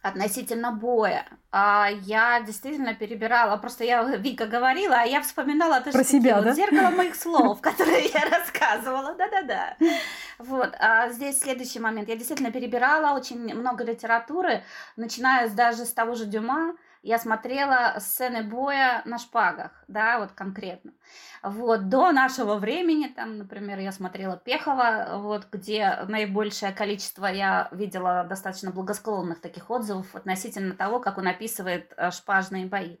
относительно 0.00 0.72
боя. 0.72 1.26
А 1.52 1.88
я 1.90 2.40
действительно 2.40 2.94
перебирала, 2.94 3.56
просто 3.58 3.84
я 3.84 4.02
Вика 4.16 4.46
говорила, 4.46 4.96
а 4.96 5.04
я 5.04 5.20
вспоминала 5.20 5.74
это 5.74 5.92
Про 5.92 6.02
себя, 6.02 6.36
вот 6.36 6.44
да? 6.44 6.52
зеркало 6.54 6.90
моих 6.96 7.14
слов, 7.14 7.60
которые 7.60 8.06
я 8.06 8.24
рассказывала, 8.30 9.14
да-да-да. 9.14 9.76
Вот, 10.38 10.74
а 10.80 11.10
здесь 11.10 11.38
следующий 11.38 11.78
момент. 11.78 12.08
Я 12.08 12.16
действительно 12.16 12.50
перебирала 12.50 13.14
очень 13.16 13.54
много 13.54 13.84
литературы, 13.84 14.64
начиная 14.96 15.48
даже 15.50 15.84
с 15.84 15.92
того 15.92 16.14
же 16.14 16.24
Дюма, 16.24 16.74
я 17.02 17.18
смотрела 17.18 17.96
сцены 17.98 18.42
боя 18.42 19.02
на 19.04 19.18
шпагах, 19.18 19.72
да, 19.88 20.18
вот 20.18 20.32
конкретно. 20.32 20.92
Вот, 21.42 21.88
до 21.88 22.12
нашего 22.12 22.54
времени, 22.54 23.08
там, 23.08 23.38
например, 23.38 23.80
я 23.80 23.90
смотрела 23.90 24.36
Пехова, 24.36 25.14
вот, 25.16 25.48
где 25.50 26.04
наибольшее 26.06 26.72
количество 26.72 27.26
я 27.26 27.68
видела 27.72 28.22
достаточно 28.22 28.70
благосклонных 28.70 29.40
таких 29.40 29.68
отзывов 29.68 30.14
относительно 30.14 30.76
того, 30.76 31.00
как 31.00 31.18
он 31.18 31.26
описывает 31.26 31.92
э, 31.96 32.12
шпажные 32.12 32.66
бои. 32.66 32.98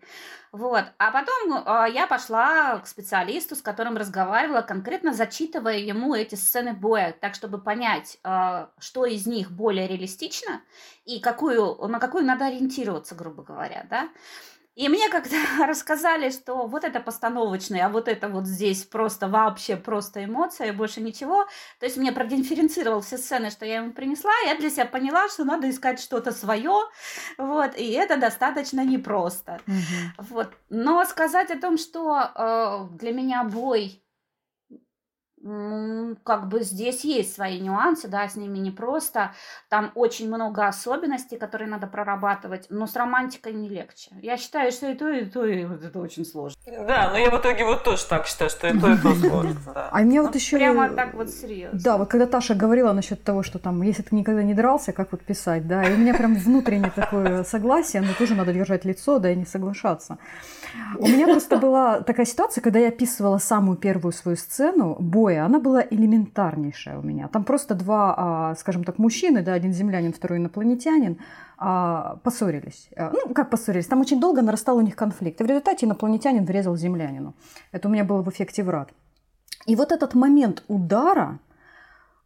Вот, 0.50 0.84
а 0.98 1.12
потом 1.12 1.54
э, 1.54 1.92
я 1.92 2.08
пошла 2.08 2.80
к 2.80 2.88
специалисту, 2.88 3.54
с 3.54 3.62
которым 3.62 3.96
разговаривала, 3.96 4.62
конкретно 4.62 5.14
зачитывая 5.14 5.78
ему 5.78 6.12
эти 6.16 6.34
сцены 6.34 6.72
боя, 6.72 7.14
так, 7.20 7.36
чтобы 7.36 7.58
понять, 7.58 8.18
э, 8.24 8.66
что 8.80 9.06
из 9.06 9.24
них 9.24 9.52
более 9.52 9.86
реалистично 9.86 10.62
и 11.04 11.20
какую, 11.20 11.76
на 11.88 12.00
какую 12.00 12.24
надо 12.24 12.46
ориентироваться, 12.46 13.14
грубо 13.14 13.42
говоря, 13.42 13.86
да. 13.92 14.08
И 14.74 14.88
мне 14.88 15.10
когда 15.10 15.36
рассказали, 15.66 16.30
что 16.30 16.66
вот 16.66 16.84
это 16.84 16.98
постановочный, 17.00 17.80
а 17.80 17.90
вот 17.90 18.08
это 18.08 18.28
вот 18.28 18.46
здесь 18.46 18.84
просто 18.84 19.28
вообще 19.28 19.76
просто 19.76 20.24
эмоция, 20.24 20.72
больше 20.72 21.02
ничего, 21.02 21.44
то 21.78 21.84
есть 21.84 21.98
мне 21.98 22.10
продифференцировал 22.10 23.02
все 23.02 23.18
сцены, 23.18 23.50
что 23.50 23.66
я 23.66 23.76
ему 23.76 23.92
принесла, 23.92 24.32
я 24.46 24.56
для 24.56 24.70
себя 24.70 24.86
поняла, 24.86 25.28
что 25.28 25.44
надо 25.44 25.68
искать 25.68 26.00
что-то 26.00 26.32
свое, 26.32 26.72
вот, 27.36 27.76
и 27.76 27.90
это 27.90 28.16
достаточно 28.16 28.82
непросто. 28.82 29.60
Угу. 29.66 30.26
Вот. 30.30 30.48
Но 30.70 31.04
сказать 31.04 31.50
о 31.50 31.60
том, 31.60 31.76
что 31.76 32.32
э, 32.34 32.96
для 32.96 33.12
меня 33.12 33.44
бой 33.44 34.01
как 35.42 36.48
бы 36.48 36.60
здесь 36.62 37.04
есть 37.04 37.34
свои 37.34 37.58
нюансы, 37.60 38.06
да, 38.06 38.28
с 38.28 38.36
ними 38.36 38.58
непросто. 38.58 39.32
Там 39.68 39.90
очень 39.96 40.28
много 40.28 40.66
особенностей, 40.66 41.36
которые 41.36 41.68
надо 41.68 41.88
прорабатывать, 41.88 42.66
но 42.70 42.86
с 42.86 42.94
романтикой 42.94 43.52
не 43.52 43.68
легче. 43.68 44.12
Я 44.22 44.36
считаю, 44.36 44.70
что 44.70 44.88
и 44.88 44.94
то, 44.94 45.08
и 45.08 45.24
то, 45.24 45.44
и 45.44 45.64
вот 45.64 45.82
это 45.82 45.98
очень 45.98 46.24
сложно. 46.24 46.56
Да, 46.66 47.10
но 47.10 47.18
я 47.18 47.30
в 47.30 47.40
итоге 47.40 47.64
вот 47.64 47.82
тоже 47.82 48.04
так 48.06 48.26
считаю, 48.26 48.50
что 48.50 48.68
и 48.68 48.78
то, 48.78 48.92
и 48.92 48.98
то 48.98 49.14
сложно. 49.20 49.88
А 49.90 49.98
мне 50.00 50.22
вот 50.22 50.34
еще... 50.34 50.56
Прямо 50.56 50.90
так 50.90 51.14
вот 51.14 51.28
серьезно. 51.28 51.80
Да, 51.82 51.98
вот 51.98 52.08
когда 52.08 52.26
Таша 52.26 52.54
говорила 52.54 52.92
насчет 52.92 53.24
того, 53.24 53.42
что 53.42 53.58
там, 53.58 53.82
если 53.82 54.02
ты 54.02 54.14
никогда 54.14 54.44
не 54.44 54.54
дрался, 54.54 54.92
как 54.92 55.10
вот 55.10 55.22
писать, 55.22 55.66
да, 55.66 55.82
и 55.82 55.92
у 55.92 55.96
меня 55.96 56.14
прям 56.14 56.36
внутреннее 56.36 56.92
такое 56.92 57.42
согласие, 57.42 58.02
но 58.02 58.14
тоже 58.14 58.36
надо 58.36 58.52
держать 58.52 58.84
лицо, 58.84 59.18
да, 59.18 59.30
и 59.32 59.36
не 59.36 59.44
соглашаться. 59.44 60.18
У 60.98 61.06
меня 61.06 61.26
просто 61.26 61.56
была 61.56 62.00
такая 62.00 62.26
ситуация, 62.26 62.62
когда 62.62 62.78
я 62.78 62.88
описывала 62.88 63.38
самую 63.38 63.76
первую 63.76 64.12
свою 64.12 64.36
сцену 64.36 64.96
боя, 65.32 65.44
она 65.44 65.58
была 65.58 65.82
элементарнейшая 65.82 66.98
у 66.98 67.02
меня. 67.02 67.28
Там 67.28 67.44
просто 67.44 67.74
два, 67.74 68.14
а, 68.16 68.54
скажем 68.54 68.84
так, 68.84 68.98
мужчины, 68.98 69.42
да, 69.42 69.54
один 69.54 69.72
землянин, 69.72 70.12
второй 70.12 70.38
инопланетянин, 70.38 71.18
а, 71.58 72.16
поссорились. 72.22 72.88
А, 72.96 73.10
ну, 73.12 73.34
как 73.34 73.50
поссорились? 73.50 73.86
Там 73.86 74.00
очень 74.00 74.20
долго 74.20 74.42
нарастал 74.42 74.76
у 74.76 74.80
них 74.80 74.96
конфликт. 74.96 75.40
И 75.40 75.44
в 75.44 75.46
результате 75.46 75.86
инопланетянин 75.86 76.44
врезал 76.44 76.76
землянину. 76.76 77.34
Это 77.72 77.88
у 77.88 77.90
меня 77.90 78.04
было 78.04 78.22
в 78.22 78.28
эффекте 78.28 78.62
врат. 78.62 78.90
И 79.66 79.76
вот 79.76 79.92
этот 79.92 80.14
момент 80.14 80.64
удара, 80.68 81.38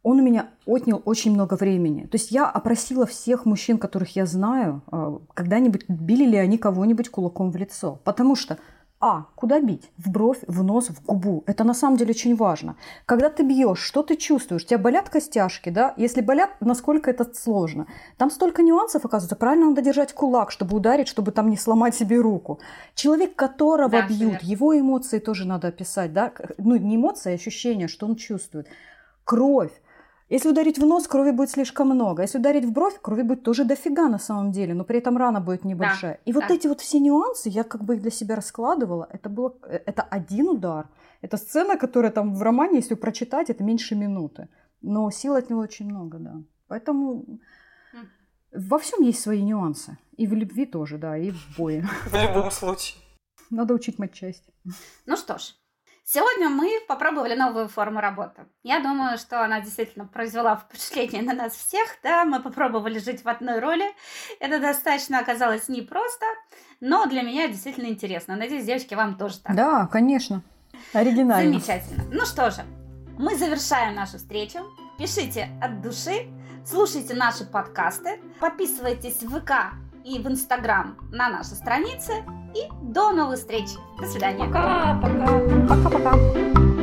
он 0.03 0.19
у 0.19 0.23
меня 0.23 0.47
отнял 0.65 1.01
очень 1.05 1.33
много 1.33 1.55
времени. 1.55 2.03
То 2.03 2.15
есть 2.15 2.31
я 2.31 2.49
опросила 2.49 3.05
всех 3.05 3.45
мужчин, 3.45 3.77
которых 3.77 4.15
я 4.15 4.25
знаю, 4.25 4.81
когда-нибудь 5.33 5.85
били 5.87 6.25
ли 6.25 6.37
они 6.37 6.57
кого-нибудь 6.57 7.09
кулаком 7.09 7.51
в 7.51 7.57
лицо. 7.57 7.99
Потому 8.03 8.35
что 8.35 8.57
а. 8.99 9.25
Куда 9.35 9.59
бить? 9.59 9.91
В 9.97 10.09
бровь, 10.09 10.39
в 10.47 10.63
нос, 10.63 10.89
в 10.89 11.05
губу. 11.05 11.43
Это 11.45 11.63
на 11.63 11.75
самом 11.75 11.97
деле 11.97 12.11
очень 12.11 12.35
важно. 12.35 12.77
Когда 13.05 13.29
ты 13.29 13.43
бьешь, 13.43 13.79
что 13.79 14.01
ты 14.01 14.15
чувствуешь? 14.15 14.63
У 14.63 14.65
тебя 14.65 14.79
болят 14.79 15.09
костяшки, 15.09 15.69
да? 15.69 15.93
Если 15.97 16.21
болят, 16.21 16.49
насколько 16.61 17.11
это 17.11 17.31
сложно? 17.35 17.85
Там 18.17 18.31
столько 18.31 18.63
нюансов, 18.63 19.05
оказывается. 19.05 19.35
Правильно 19.35 19.69
надо 19.69 19.83
держать 19.83 20.13
кулак, 20.13 20.49
чтобы 20.49 20.77
ударить, 20.77 21.07
чтобы 21.07 21.31
там 21.31 21.49
не 21.49 21.57
сломать 21.57 21.93
себе 21.93 22.17
руку. 22.19 22.59
Человек, 22.95 23.35
которого 23.35 23.89
да, 23.89 24.07
бьют, 24.07 24.41
его 24.41 24.77
эмоции 24.77 25.19
тоже 25.19 25.45
надо 25.45 25.67
описать, 25.67 26.11
да? 26.11 26.33
Ну, 26.57 26.75
не 26.75 26.95
эмоции, 26.95 27.33
а 27.33 27.35
ощущения, 27.35 27.87
что 27.87 28.07
он 28.07 28.15
чувствует. 28.15 28.67
Кровь 29.25 29.71
Если 30.29 30.49
ударить 30.49 30.77
в 30.77 30.85
нос, 30.85 31.07
крови 31.07 31.31
будет 31.31 31.49
слишком 31.51 31.87
много. 31.87 32.21
Если 32.21 32.39
ударить 32.39 32.65
в 32.65 32.71
бровь, 32.71 32.99
крови 33.01 33.21
будет 33.21 33.43
тоже 33.43 33.63
дофига 33.63 34.09
на 34.09 34.19
самом 34.19 34.51
деле, 34.51 34.73
но 34.73 34.83
при 34.83 34.97
этом 34.97 35.17
рана 35.17 35.39
будет 35.39 35.63
небольшая. 35.63 36.13
Да, 36.15 36.19
и 36.25 36.33
вот 36.33 36.45
да. 36.47 36.53
эти 36.53 36.67
вот 36.67 36.81
все 36.81 36.99
нюансы, 36.99 37.49
я 37.49 37.63
как 37.63 37.83
бы 37.83 37.95
их 37.95 38.01
для 38.01 38.11
себя 38.11 38.35
раскладывала. 38.35 39.07
Это 39.09 39.29
было, 39.29 39.55
э, 39.63 39.79
это 39.85 40.01
один 40.01 40.49
удар. 40.49 40.89
Это 41.21 41.37
сцена, 41.37 41.77
которая 41.77 42.11
там 42.11 42.35
в 42.35 42.41
романе, 42.41 42.79
если 42.79 42.95
прочитать, 42.95 43.49
это 43.49 43.63
меньше 43.63 43.95
минуты. 43.95 44.49
Но 44.81 45.09
сил 45.11 45.35
от 45.35 45.49
него 45.49 45.61
очень 45.61 45.85
много, 45.85 46.17
да. 46.19 46.35
Поэтому 46.67 47.39
во 48.53 48.79
всем 48.79 49.01
есть 49.03 49.21
свои 49.21 49.41
нюансы. 49.41 49.97
И 50.17 50.27
в 50.27 50.33
любви 50.33 50.65
тоже, 50.65 50.97
да, 50.97 51.17
и 51.17 51.31
в 51.31 51.57
бое. 51.57 51.87
В 52.05 52.13
любом 52.13 52.51
случае. 52.51 53.01
Надо 53.49 53.73
учить 53.73 53.99
матчасть. 53.99 54.43
Ну 55.05 55.15
что 55.15 55.37
ж, 55.37 55.55
сегодня 56.07 56.49
мы 56.49 56.71
попробовали 56.87 57.35
новую 57.35 57.67
форму 57.67 57.99
работы. 57.99 58.45
Я 58.63 58.79
думаю, 58.79 59.17
что 59.17 59.43
она 59.43 59.59
действительно 59.59 60.05
произвела 60.05 60.55
впечатление 60.55 61.21
на 61.21 61.33
нас 61.33 61.53
всех. 61.53 61.97
Да, 62.01 62.25
мы 62.25 62.41
попробовали 62.41 62.97
жить 62.99 63.23
в 63.23 63.27
одной 63.27 63.59
роли. 63.59 63.85
Это 64.39 64.59
достаточно 64.59 65.19
оказалось 65.19 65.67
непросто, 65.67 66.25
но 66.79 67.05
для 67.05 67.21
меня 67.21 67.47
действительно 67.47 67.87
интересно. 67.87 68.35
Надеюсь, 68.35 68.65
девочки, 68.65 68.93
вам 68.93 69.17
тоже 69.17 69.39
так. 69.39 69.55
Да, 69.55 69.87
конечно. 69.87 70.41
Оригинально. 70.93 71.51
Замечательно. 71.51 72.03
Ну 72.11 72.25
что 72.25 72.49
же, 72.51 72.61
мы 73.17 73.35
завершаем 73.35 73.95
нашу 73.95 74.17
встречу. 74.17 74.59
Пишите 74.97 75.49
от 75.61 75.81
души, 75.81 76.27
слушайте 76.65 77.13
наши 77.13 77.45
подкасты, 77.45 78.19
подписывайтесь 78.39 79.21
в 79.21 79.39
ВК 79.39 79.73
и 80.07 80.19
в 80.19 80.27
Инстаграм 80.27 80.97
на 81.11 81.29
наши 81.29 81.55
страницы. 81.55 82.13
И 82.55 82.61
до 82.81 83.11
новых 83.11 83.37
встреч. 83.39 83.67
До 83.99 84.07
свидания. 84.07 84.45
Пока, 84.45 84.99
пока. 85.01 85.89
Пока-пока. 85.89 86.76